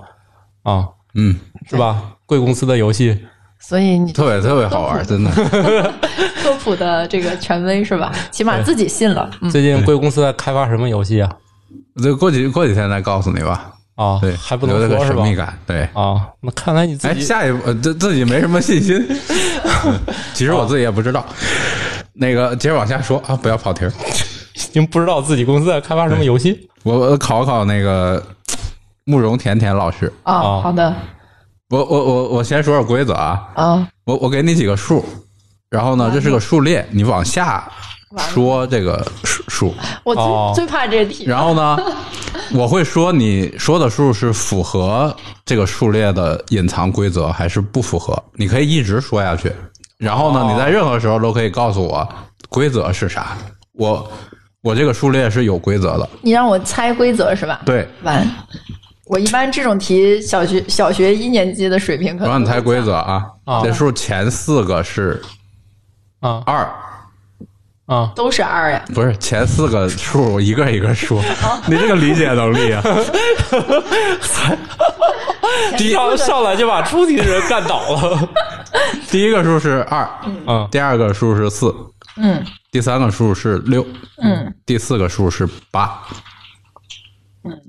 [0.62, 1.39] 啊，嗯，
[1.70, 2.03] 是吧？
[2.26, 3.18] 贵公司的游戏，
[3.61, 5.31] 所以你特别特别好玩，真的。
[6.43, 8.13] 科普的这个权威是吧？
[8.31, 9.29] 起码自己信了。
[9.41, 11.31] 嗯，最近贵公司在开发什么游戏啊？
[12.03, 13.73] 这过几过几天再告诉你吧。
[13.97, 15.23] 啊对，，还不能说是吧？
[15.23, 15.59] 神秘感。
[15.67, 18.97] 对，啊，那看来你自哎，己下一步呃自自己没什么信心。
[19.85, 19.99] 嗯
[20.35, 21.25] 其实我自己也不知道。
[22.15, 23.93] 那个接着往下说啊，不要跑题儿。
[24.55, 26.69] 已经不知道自己公司在开发什么游戏。
[26.85, 28.23] 我我考考那个
[29.05, 30.13] 慕容甜甜老师。
[30.25, 30.95] 哦啊，好的，
[31.71, 33.49] 我我我我先说说规则啊。
[33.55, 35.05] 啊，我我给你几个数，
[35.71, 37.71] 然后呢，这是个数列，你往下
[38.16, 41.25] 说这个数数， 我最、哦最怕这题。
[41.27, 41.79] 然后呢，
[42.55, 45.14] 我会说你说的数是符合
[45.45, 49.53] 这个数列的隐藏规则还是不符合，你可以一直说下去。
[49.99, 52.09] 然后呢，哦你在任何时候都可以告诉我
[52.49, 53.37] 规则是啥。
[53.73, 54.11] 我
[54.62, 58.27] 我这个数列是有规则的，你让我猜规则是吧？，对，完。
[59.09, 63.25] 我一般这种题，小学小学一年级的水平可能我让你猜规则啊。
[63.45, 65.21] 啊这数前四个是
[66.21, 66.69] 啊二，
[67.87, 68.85] 啊，都是二呀。
[68.95, 71.21] 不是前四个数，我一个一个说。
[71.21, 72.83] 哦你这个理解能力啊！
[75.77, 78.29] 第一上来就把出题的人干倒了。
[79.11, 80.07] 第一个数是二，
[80.47, 81.75] 嗯第二个数是四，
[82.17, 83.85] 嗯第三个数是六，
[84.23, 86.03] 嗯，第四个数是八。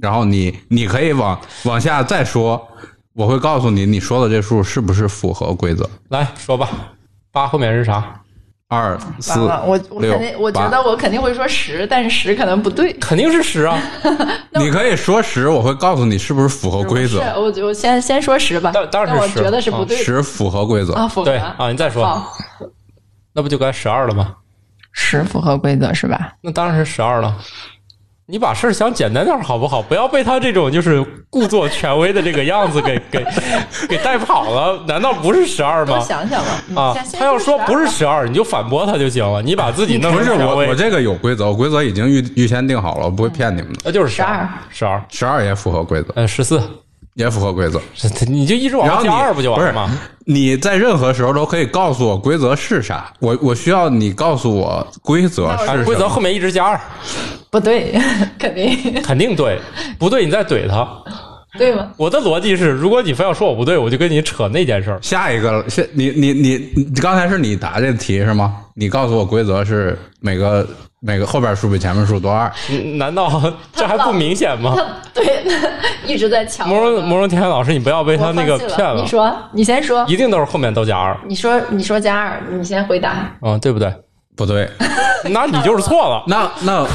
[0.02, 2.68] 然后你你可以往往下再说，
[3.14, 5.90] 我会告诉你你说的这数是不是符合规则。
[6.10, 6.70] 来说吧，
[7.32, 8.16] 八后面是啥？
[8.72, 12.94] 二四，我我六肯定，我觉得我肯定会说十，但是十可能不对。
[13.00, 13.82] 肯定是十啊。
[14.62, 17.20] 你可以说十，我会告诉你是不是符合规则。
[17.36, 22.24] 我我先先说十吧，当当然是十我觉得是不对十符合规则，啊，符合对啊，你再说，
[23.34, 24.36] 那不就该十二了吗？
[24.92, 26.34] 十符合规则是吧？
[26.42, 27.36] 那当然是十二了。
[28.32, 29.82] 你把事儿想简单点儿好不好？
[29.82, 33.26] 不要被他这种就是故作权威的这个样子给 给
[33.88, 34.84] 给带跑了。
[34.88, 36.02] 难道不是十二多吗？
[36.06, 36.52] 想想吧。
[36.70, 39.42] 嗯啊他要说不是十二，你就反驳他就行了。
[39.42, 43.80] 你把自己弄不是我我这个有规则，我规则已经预预先定好了，我不会骗你们的。
[43.86, 46.62] 那就是十12十二，十二也符合规则，嗯，十四，
[47.20, 47.82] 也符合规则。
[48.28, 49.92] 你就一直往加二不就完了不吗？
[50.26, 55.82] 你在任何时候都可以告诉我规则是啥，我我需要你告诉我规则是什么。
[55.82, 56.80] 啊规则后面一直加二，
[57.50, 57.92] 不对，
[58.40, 59.60] 肯定 肯定对，
[60.00, 60.88] 不对你再怼他。
[61.58, 61.92] 对吗？
[61.98, 65.00] 我的逻辑是，如果你非要说我不对，我就跟你扯那件事儿。
[65.02, 68.56] 下一个了，下你你你你刚才是你答这题是吗？
[68.76, 70.66] 你告诉我规则是每个
[71.02, 72.52] 每个后边数比前面数多二。
[72.70, 73.42] 嗯难道
[73.74, 74.76] 这还不明显吗？
[75.14, 75.44] 对，
[76.06, 76.82] 一直在抢我呢。
[76.82, 80.06] 慕容慕容天老师，你不要被他那个骗了你说，你先说。
[80.08, 83.32] 一定都是后面都加二，你说，你说加二，你先回答。
[83.42, 83.94] 嗯，对不对？
[84.36, 84.70] 不对，
[85.32, 86.88] 那你就是错了 那那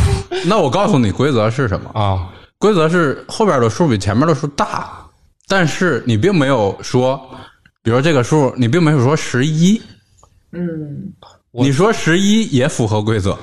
[0.46, 1.90] 那我告诉你规则是什么？
[1.92, 2.28] 啊！
[2.58, 4.88] 规则是后边的数比前面的数大，
[5.46, 7.20] 但是你并没有说，
[7.82, 9.78] 比如说这个数，你并没有说十一，
[10.52, 11.12] 嗯，
[11.56, 13.38] 你说十一也符合规则。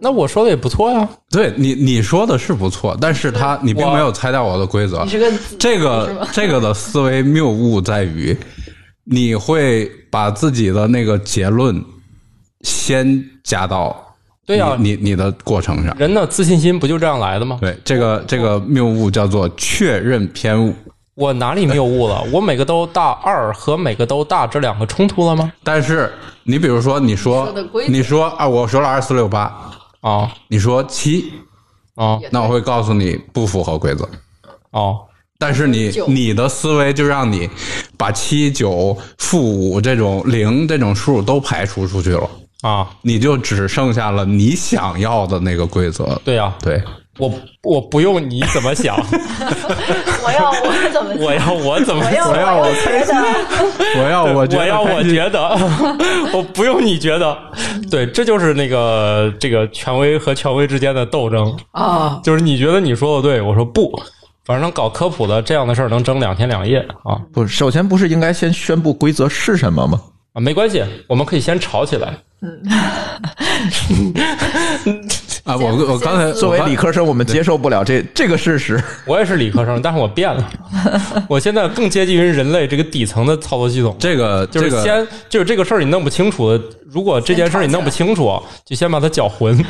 [0.00, 1.08] 那我说的也不错呀。
[1.30, 5.10] 对你你说的是不错，但是他你并没有猜到我的规则你。
[5.10, 8.36] 是个这个这个的思维谬误在于，
[9.04, 11.82] 你会把自己的那个结论
[12.60, 13.96] 先加到
[14.44, 15.96] 对呀你你你的过程上。
[15.98, 17.58] 人的自信心不就这样来的吗？
[17.60, 20.74] 对，这个这个谬误叫做确认偏误。
[21.16, 22.22] 我哪里谬误了？
[22.30, 25.50] 我每个都大二和每个都大这两个冲突了吗？
[25.64, 26.12] 但是
[26.44, 27.52] 你比如说，你说
[27.88, 29.52] 你说啊，我说了二四六八，
[30.02, 31.32] 啊你说七，
[31.94, 34.08] 啊那我会告诉你不符合规则。
[34.70, 35.00] 哦
[35.38, 37.48] 但是你你的思维就让你
[37.98, 42.30] 把七九负五这种零这种数都排除出去了，
[42.62, 42.88] 啊！
[43.02, 46.18] 你就只剩下了你想要的那个规则。
[46.24, 46.82] 对呀、对，
[47.18, 48.96] 我我不用你怎么想，
[50.22, 53.14] 我要我怎么我要我怎么我要我要我觉得
[53.96, 55.56] 我要我觉得我要我觉得，
[56.36, 57.36] 我不用你觉得，
[57.90, 63.98] 对，这就是那个这个权威和权威之间的斗争，啊，就是你觉得你说的对，我说不，
[64.44, 67.18] 反正搞科普的这样的事儿能争两天两夜啊。
[67.32, 70.00] 不，首先不是应该先宣布规则是什么吗？
[70.34, 72.12] 啊，没关系，我们可以先吵起来。
[75.46, 75.56] 啊！
[75.56, 78.82] 我我刚才作为理科生，我们接受不了这这个事实。
[79.06, 80.50] 我也是理科生，但是我变了，
[81.30, 83.96] 我现在更接近于人类这个底层的操作系统。
[83.98, 89.56] 这个就是这个先就是这个事儿你弄不清楚，如果这件事儿你弄不清楚，就先把它搅浑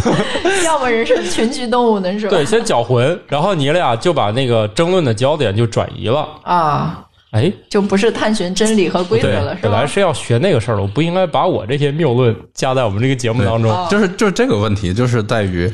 [0.64, 2.30] 要么人是群居动物呢，是吧？
[2.30, 6.28] 对，先搅浑，然后你俩就把那个争论的焦点就转移了。
[6.42, 9.68] 啊，哎，就不是探寻真理和规则了，，是吧？
[9.70, 13.70] 本来是要学那个事儿的，我不应该把我这些谬论加在我们这个节目当中。
[13.70, 15.72] 哦就是就是这个问题，就是在于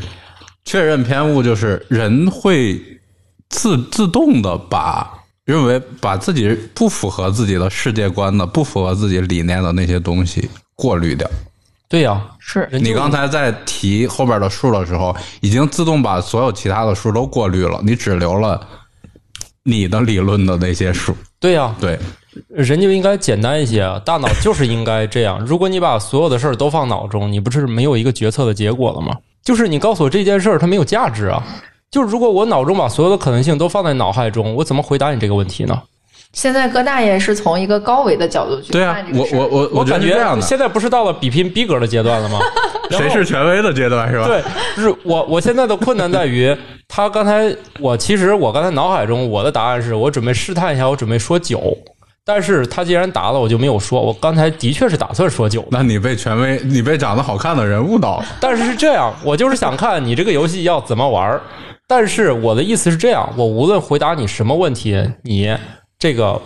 [0.64, 2.78] 确认偏误，就是人会
[3.48, 5.10] 自自动的把
[5.44, 11.26] 认为把自己不符合自己的世界观的、不符合自己理念的那些东西过滤掉。
[11.88, 18.60] 对呀、是你刚才在提后边的数的时候，已经自动把所有其他的数都过滤了，你只留了
[19.66, 21.12] 你的理论的那些数。
[21.40, 21.98] 对呀、对，
[22.48, 25.38] 人就应该简单一些，啊大脑就是应该这样。
[25.44, 29.16] 如果你把所有的事儿都放脑中，你不是没有一个决策的结果了吗？
[29.42, 31.42] 就是你告诉我这件事儿它没有价值啊。
[31.90, 35.82] 就是如果我脑中把所有的可能性都放在脑海中，我怎么回答你这个问题呢？
[36.32, 42.38] 现在葛大爷是从一个高维的角度去对啊我我我我感觉这样的，现在不是到了比拼逼格的阶段了吗？
[42.90, 44.26] 谁是权威的阶段是吧？
[44.26, 44.42] 对，
[44.76, 46.54] 是我我现在的困难在于，
[46.86, 51.76] 他刚才我其实我刚才脑海中我的答案是我准备试探一下，我准备说九，
[52.24, 54.00] 但是他既然答了，我就没有说。
[54.00, 58.24] 我刚才的确是打算说九，那你被权威，你被长得好看的人误导了。
[58.38, 61.40] 但是是这样，我就是想看你这个游戏要怎么玩。
[61.88, 65.56] 但是我的意思是这样，我无论回答你什么问题，你
[65.98, 66.40] 这个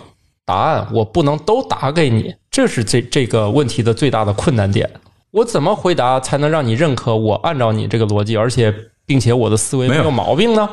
[0.45, 4.89] 答案我不能都答给你，这是这这个问题的最大的困难点。
[5.31, 8.73] 我怎么回答才能让你认可我按照你这个逻辑，而且
[9.05, 10.69] 并且我的思维没没有有毛病呢？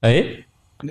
[0.00, 0.24] 哎，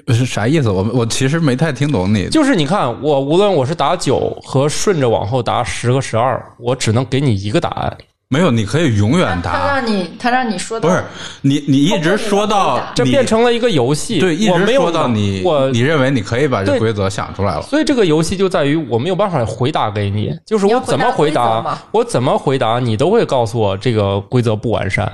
[0.07, 0.69] 是啥意思？
[0.69, 2.29] 我我其实没太听懂你。
[2.29, 7.97] 就是你看，我无论我是答九和顺着往后答十和十二，我只能给你一个答案。
[8.27, 9.67] 没有，你可以永远答他答。
[9.75, 11.03] 让你他让你说到不是
[11.41, 17.61] 你，你一直说到这变成了一个游戏，对，一直说到你，我你认为你可以把这规则想出来了。
[17.61, 25.11] 所以这个游戏就在于我没有办法回答给你，就是我怎么回答我怎么回答，你都会告诉我这个规则不完善。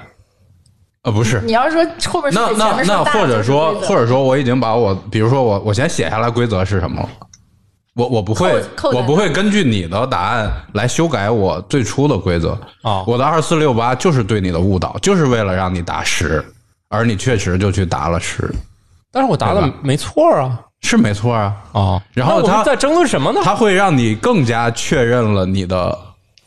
[1.04, 7.10] 呃，不是，你要是说后边是那前那那或者说或者说我已经把我，比如说我我先写下来规则是什么了，
[7.96, 8.64] 我我不会
[8.94, 16.44] 我不会根据你的答案来修改我最初的规则啊我的二四六八就是对你的误导，就是为了让你答十，
[16.88, 18.50] 而你确实就去答了十，
[19.12, 21.56] 但是我答的没错啊是没错啊。
[21.74, 22.02] 啊！
[22.14, 23.42] 然后他在争论什么呢？
[23.44, 25.96] 他会让你更加确认了你的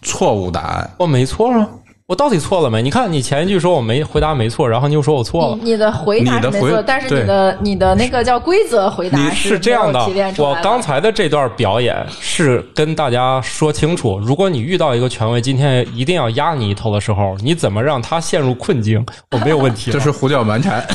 [0.02, 0.90] 错误答案。
[0.98, 1.68] 我没错啊，
[2.06, 2.82] 我到底错了没？
[2.82, 5.56] 你看你前一句说我没回答没错，然后你又说我错了。
[5.62, 19.02] 你你的回答没错，但是对你的你的那个叫规则回答你是这样的我刚才的这段表演是跟大家说清楚，如果你遇到一个权威今天一定要压你一头的时候，你怎么让他陷入困境？
[19.30, 20.86] 我没有问题这，是胡搅蛮缠，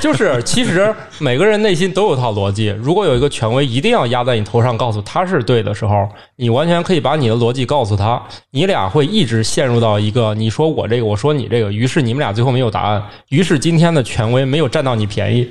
[0.00, 2.74] 就是其实每个人内心都有套逻辑。
[2.80, 8.20] 如果有一个权威一定要压在你头上，告诉他是对的时候，你完全可以把你的逻辑告诉他，
[8.50, 15.48] 你俩会一直陷入到一个你说我这个，我说你这个，于是你们俩最后没有答案，于是今天的权威没有占到你便宜。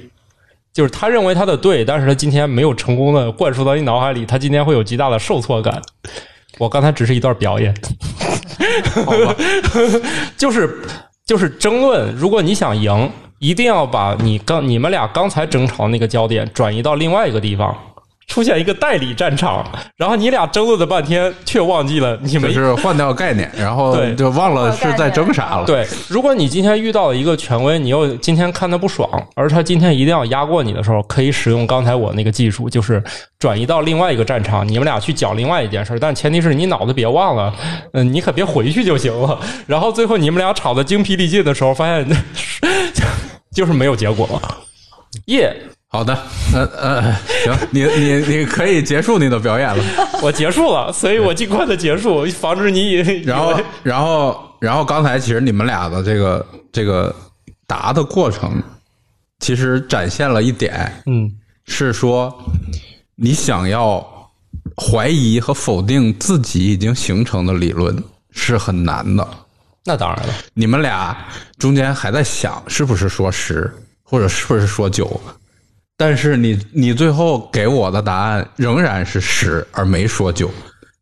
[0.74, 5.82] 就是他认为他的对，但是他今天没有成功的灌输到你脑海里，他今天会有极大的受挫感。
[6.58, 7.76] 我刚才只是一段表演，
[9.06, 9.36] 好吧？
[10.38, 10.82] 就是
[11.26, 13.10] 就是争论，如果你想赢，
[13.42, 17.76] 一定要把你刚你们俩刚才争吵那个焦点转移到另外一个地方，
[18.28, 19.66] 出现一个代理战场，
[19.98, 25.66] 然后你俩争论了半天，却忘记了你就们是换掉概念，然后对就忘了是在争啥了。
[25.66, 33.04] 对，如果你今天遇到了一个权威，你又今天看他不爽，而他今天一定要压过你的时候，可以使用刚才我那个技术，就是
[33.40, 37.52] 转移到另外一个战场，你们俩去讲另外一件事儿，但前提是你脑子别忘了，
[37.94, 39.40] 嗯，你可别回去就行了。
[39.66, 42.08] 然后最后你们俩吵得精疲力尽的时候，发现
[43.56, 44.42] 就是没有结果。
[45.26, 45.56] 耶、
[45.88, 46.14] 好的，
[46.54, 49.84] 呃呃，行，你你你可以结束你的表演了。
[50.22, 57.14] 我结束了，所以我尽快的结束，防止你以 然后，然后，然后刚才其实你们俩的这个这个
[57.68, 58.62] 答的过程，
[59.40, 61.30] 其实展现了一点，嗯
[61.66, 62.34] 是说
[63.16, 64.06] 你想要
[64.78, 67.96] 怀疑和否定自己已经形成的理论
[68.32, 69.28] 是很难的。
[69.84, 71.18] 那当然了，你们俩
[71.58, 73.72] 中间还在想是不是说十，
[74.04, 75.20] 或者是不是说九，
[75.98, 80.52] 但是你你最后给我的答案仍然是十，而没说九，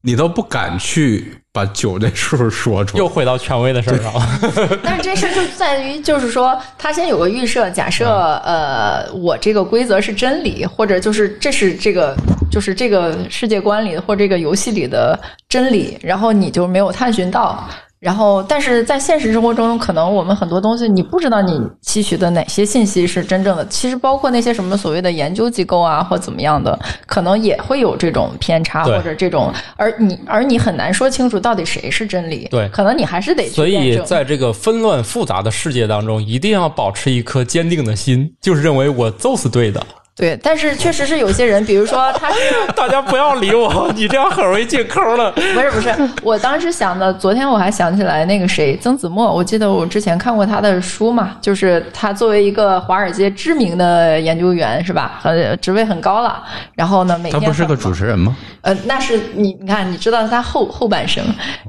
[0.02, 3.00] 你都不敢去把九这数说出来。
[3.00, 4.40] 又回到权威的事儿上了。
[4.82, 8.08] 但是这事儿就在于，就是说，他先有个预设，假设
[8.46, 12.16] 呃，我这个规则是真理，或者就是这是这个
[12.50, 15.20] 就是这个世界观里或这个游戏里的
[15.50, 17.70] 真理，然后你就没有探寻到。
[18.00, 23.68] 然后，但是在现实生活中，可能我们很多东西你不知道你吸取的哪些信息是真正的。
[23.68, 32.48] 其实包括那些什么所谓的研究机构啊，或怎么样的，可能也会有这种偏差或者这种，而你而你很难说清楚到底谁是真理。
[32.50, 39.86] 对可能你还是得去所以在这个纷乱复杂的世界当中，一定要保持一颗坚定的心，就是认为我就是对的。
[40.20, 42.38] 对，但是确实是有些人，比如说他是
[42.76, 45.32] 大家不要理我，你这样很容易进坑了。
[45.56, 56.44] 不是不是，我当时想的，昨天我还想起来那个谁，曾子墨，我记得我之前看过他的书嘛，就是他作为一个华尔街知名的研究员是吧，呃，职位很高了，
[56.76, 58.36] 然后呢，每天他不是个主持人吗？
[58.62, 61.24] 呃，那是你你看，你知道他后后半生，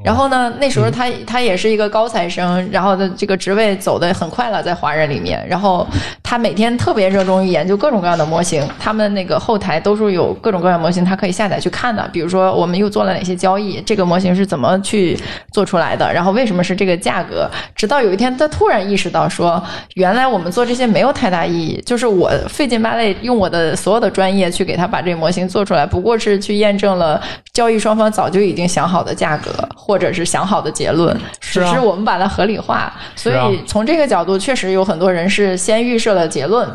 [0.04, 5.86] 然后呢，那时候他他也是一个高材生，然后的这个职位走得很快了，在华人里面，然后
[6.20, 15.18] 他每天特别热衷于研究各种各样的模型，他们那个后台都是有各种各样的模型，他可以下载去看的，比如说我们又做了哪些交易，这个模型是怎么去
[15.52, 19.62] 做出来的，然后为什么是这个价格，直到有一天他突然意识到说，
[19.94, 27.20] 原来我们做这些没有太大意义，就是我费劲巴力用我的所有的专业去给他把这个模型做出来，不过是去验证了
[27.52, 32.92] 交易双方早就已经想好的价格，或者是想好的结论，只是我们把它合理化。
[33.16, 36.68] 所以从这个角度，确实有很多人是先预设了结论。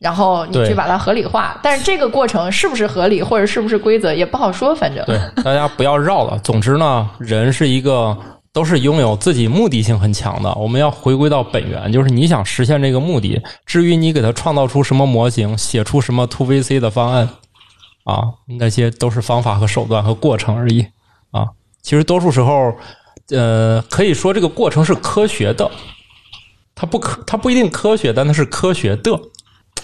[0.00, 6.38] 然后你去把它合理化，但是这个过程是不是合理，或者是不是规则也不好说，反正对，大家不要绕了。
[6.42, 8.16] 总之呢，人是一个
[8.50, 10.50] 都是拥有自己目的性很强的。
[10.54, 13.42] 我们要回归到本源，就是你想实现这个目的。
[13.66, 17.28] 至于你给它创造出什么模型，写出什么 to VC 的方案
[18.04, 18.22] 啊，
[18.58, 20.80] 那些都是方法和手段和过程而已
[21.30, 21.48] 啊。
[21.82, 22.72] 其实多数时候，
[23.28, 25.70] 呃，可以说这个过程是科学的，
[26.74, 29.20] 它不科，它不一定科学，但它是科学的。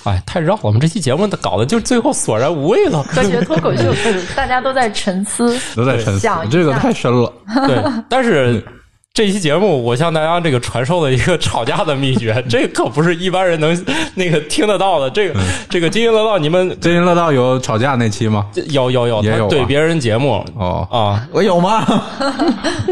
[0.05, 0.61] 哎，太绕了！
[0.63, 3.03] 我们这期节目搞得就最后索然无味了。
[3.05, 3.93] 科学脱口秀，
[4.37, 5.59] 大家都在沉思。
[5.75, 7.33] 都在沉思想，这个太深了。
[7.67, 8.65] 对， 但是
[9.13, 13.85] 这期节目我向大家这个传授了一个吵架的秘诀，这可不是一般人能
[14.15, 15.09] 那个听得到的。
[15.11, 18.47] 这个这个津津乐道，你们 津津乐道有吵架那期吗？
[18.69, 21.79] 有有有，也有怼别人节目哦，啊我有吗？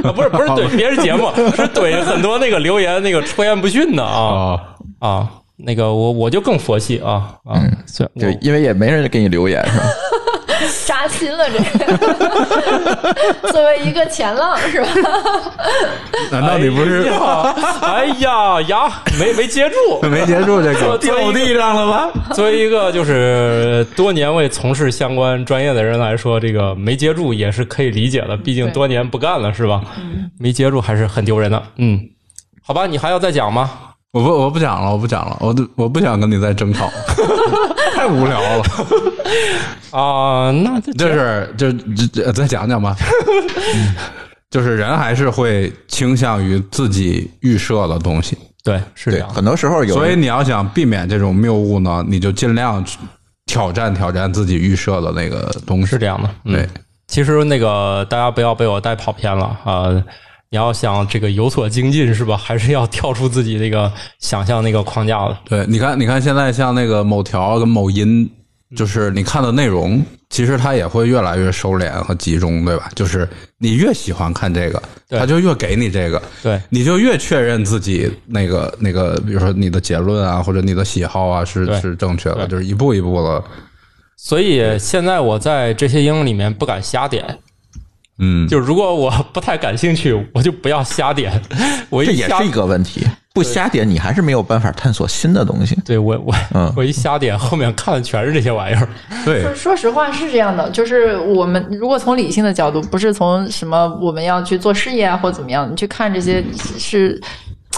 [0.02, 4.60] 啊，不是不是怼别人节目，是怼很多那个留言那个出言不逊的啊哦，
[4.98, 5.28] 啊。
[5.56, 9.84] 那个我我就更佛系啊啊，所以就因为也没人给你留言是吧？
[10.86, 13.14] 扎心了，这个
[13.52, 14.88] 作为一个前浪是吧？
[16.30, 20.96] 难道你不是哎呀哎呀呀，没没接住，没接住这个？
[20.98, 22.12] 掉地上了吧？
[22.34, 29.82] 作为一个就是多年未从事相关专业的人来说，这个没接住也是可以理解的，毕竟对多年不干了，是吧？
[30.38, 31.62] 没接住还是很丢人的。
[31.76, 32.00] 嗯，
[32.62, 33.70] 好吧，你还要再讲吗？
[34.14, 36.88] 我不我不讲了，我不讲了，我都我不想跟你再争吵，
[37.96, 38.64] 太无聊了。
[39.90, 42.94] 啊、那这就是就这这再讲讲吧。
[43.74, 43.94] 嗯
[44.50, 49.28] 就是人还是会倾向于自己预设的东西，对是这，样。
[49.28, 52.96] 很多时候有，所以你要想避免这种谬误呢，你就尽量去
[53.46, 55.86] 挑战挑战自己预设的那个东西。
[55.86, 56.68] 是这样的，嗯对，
[57.08, 59.90] 其实那个大家不要被我带跑偏了啊、
[60.54, 62.36] 你要想这个有所精进是吧？
[62.36, 65.36] 还是要跳出自己那个想象那个框架的。
[65.44, 68.30] 对，你看，你看，现在像那个某条跟某音，
[68.76, 70.00] 就是你看的内容，
[70.30, 72.88] 其实它也会越来越收敛和集中，对吧？
[72.94, 73.28] 就是
[73.58, 83.42] 你越喜欢看这个，对它就越给你这个，对你就越确认自己那个那个，比如说你的结论啊，或者你的喜好啊，是是正确的，就是一步一步的，
[84.16, 87.40] 所以现在我在这些应用里面不敢瞎点，
[88.18, 91.40] 嗯，就如果我不太感兴趣，我就不要瞎点。
[91.90, 93.06] 我一瞎这也是一个问题。
[93.32, 95.76] 不瞎点，你还是没有办法探索新的东西。
[95.84, 98.88] 对我我、嗯我一瞎点，后面看的全是这些玩意儿。
[99.24, 106.44] 对说，说实话是这样的，就是我们如果从理性的角度，不是从什么我们要去做事业啊或怎么样，你去看这些
[106.78, 107.20] 是。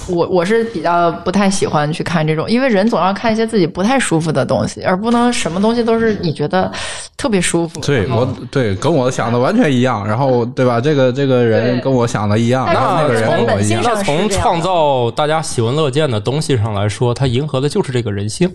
[0.08, 6.70] 我我是比较不太喜欢去看这种，因为人总要看一些自己不太舒服的东西，而不能什么东西都是你觉得
[7.16, 7.80] 特别舒服。
[7.80, 10.80] 对我对跟我想的完全一样，然后对吧？
[10.80, 18.52] 这个这个人跟我想的一样，然后那个人我一样，那从创造大家喜闻乐见的东西上来说，它迎合的就是这个人性。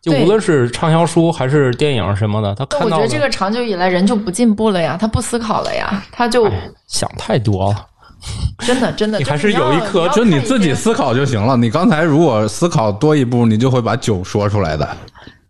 [0.00, 7.86] 就无论是畅销书还是电影什么的，他但看到的我觉得这个长久以来人就不进步了呀，他不思考了呀，他就哎想太多了。
[8.66, 11.56] 真的真的，你还是有一颗就你自己思考就行了。
[11.56, 14.88] 你刚才如果思考多一步，你就会把酒说出来的。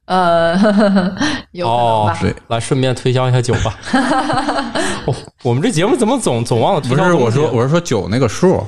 [0.07, 0.55] 呃，
[1.53, 1.73] 有可
[2.25, 3.75] 能哦来顺便推销一下酒吧。
[5.05, 7.13] 哦，我们这节目怎么总总忘了推不是？
[7.13, 8.67] 我说我是说酒那个数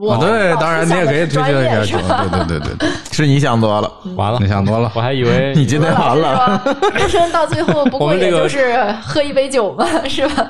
[0.00, 4.90] 我啊，对，当然你也可以推荐一下对对对对对，是你想多了，完了你，想多了。
[4.94, 6.60] 我还以为 你今天完了。
[6.94, 10.46] 人生到最后不过就是喝一杯酒嘛，是吧？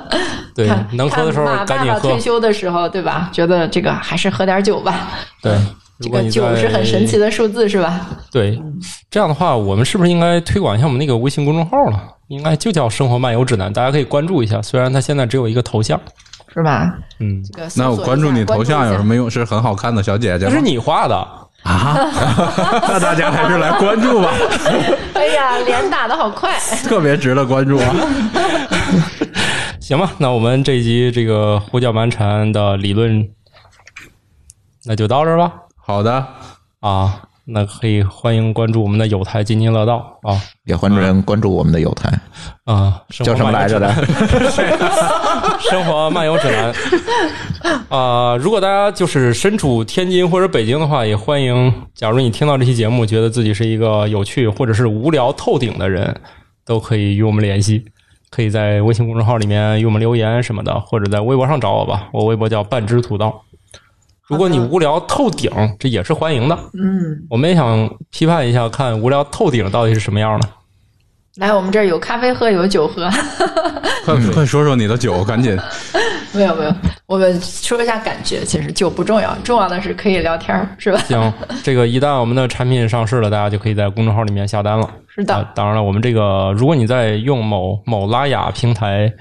[0.54, 2.20] 对能喝的时候看赶紧喝爸爸退。
[2.20, 3.28] 休的时候，对吧？
[3.32, 5.08] 觉得这个还是喝点酒吧。
[5.42, 5.52] 对，
[6.00, 8.06] 这个酒是很神奇的数字，是吧？
[8.30, 8.60] 对，
[9.10, 12.00] 这样的话，我们是不是应该推广一下我们那个微信公众号了？
[12.28, 14.62] 应该就叫“生活漫游指南”，大家可以关注一下。
[14.62, 16.00] 虽然它现在只有一个头像，
[16.54, 16.94] 是吧？
[17.18, 19.04] 嗯，这个那我关注你头像有什？
[19.04, 19.28] 么用？
[19.30, 20.62] 是很好看的小姐姐吗这是？
[20.62, 21.16] 你画的，
[21.64, 21.94] 啊，
[22.88, 24.30] 那大家还是来关注吧，
[25.14, 26.56] 哎呀，脸打的好快！
[26.86, 27.94] 特别值得关注啊。
[29.80, 30.10] 行吧？
[30.18, 33.28] 那我们这一集这个胡搅蛮缠的理论，
[34.86, 35.52] 那就到这儿吧。
[35.76, 36.26] 好的，
[36.80, 42.08] 啊，那可以欢迎关注我们的有台津津乐道啊也欢迎关注我们的有台，
[42.64, 43.92] 啊，叫什么来着的？
[45.60, 46.72] 生活漫游指南。
[47.90, 51.72] 啊、如果大家就是身处天津或者北京的话，也欢迎。
[51.94, 56.18] 假如你听到这期节目，觉得自己是一个有趣或者是无聊透顶的人，
[56.64, 57.84] 都可以与我们联系。
[58.30, 62.08] 可以在微信公众号里面与我们留言什么的，或者在微博上找我吧。
[62.12, 63.32] 我微博叫半只土豆。
[64.26, 66.58] 如果你无聊透顶，这也是欢迎的。
[66.72, 70.48] 嗯，我们也想批判一下，看无聊透顶到底是什么样的。
[71.36, 73.10] 来，我们这儿有咖啡喝，有酒喝。
[74.06, 75.58] 快快说说你的酒，赶紧。
[76.32, 76.74] 没有没有，
[77.06, 78.44] 我们说一下感觉。
[78.44, 80.98] 其实酒不重要，重要的是可以聊天，是吧？
[81.06, 84.88] 行，这个一旦我们的产品上市了，大家就可以在公众号里面下单了。
[85.08, 89.12] 是的啊当然了，我们这个如果你在用某某拉雅平台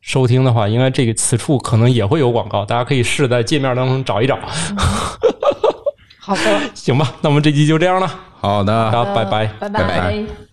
[0.00, 4.38] 收听的话，应该这个此处可能也会有广告，大家可以试着在界面当中找一找，
[6.18, 7.12] 好的， 行吧？
[7.20, 8.90] 那我们这期就这样了，好的。
[8.90, 9.46] 大，家拜拜。
[9.60, 9.80] 拜拜。
[9.80, 10.49] 拜拜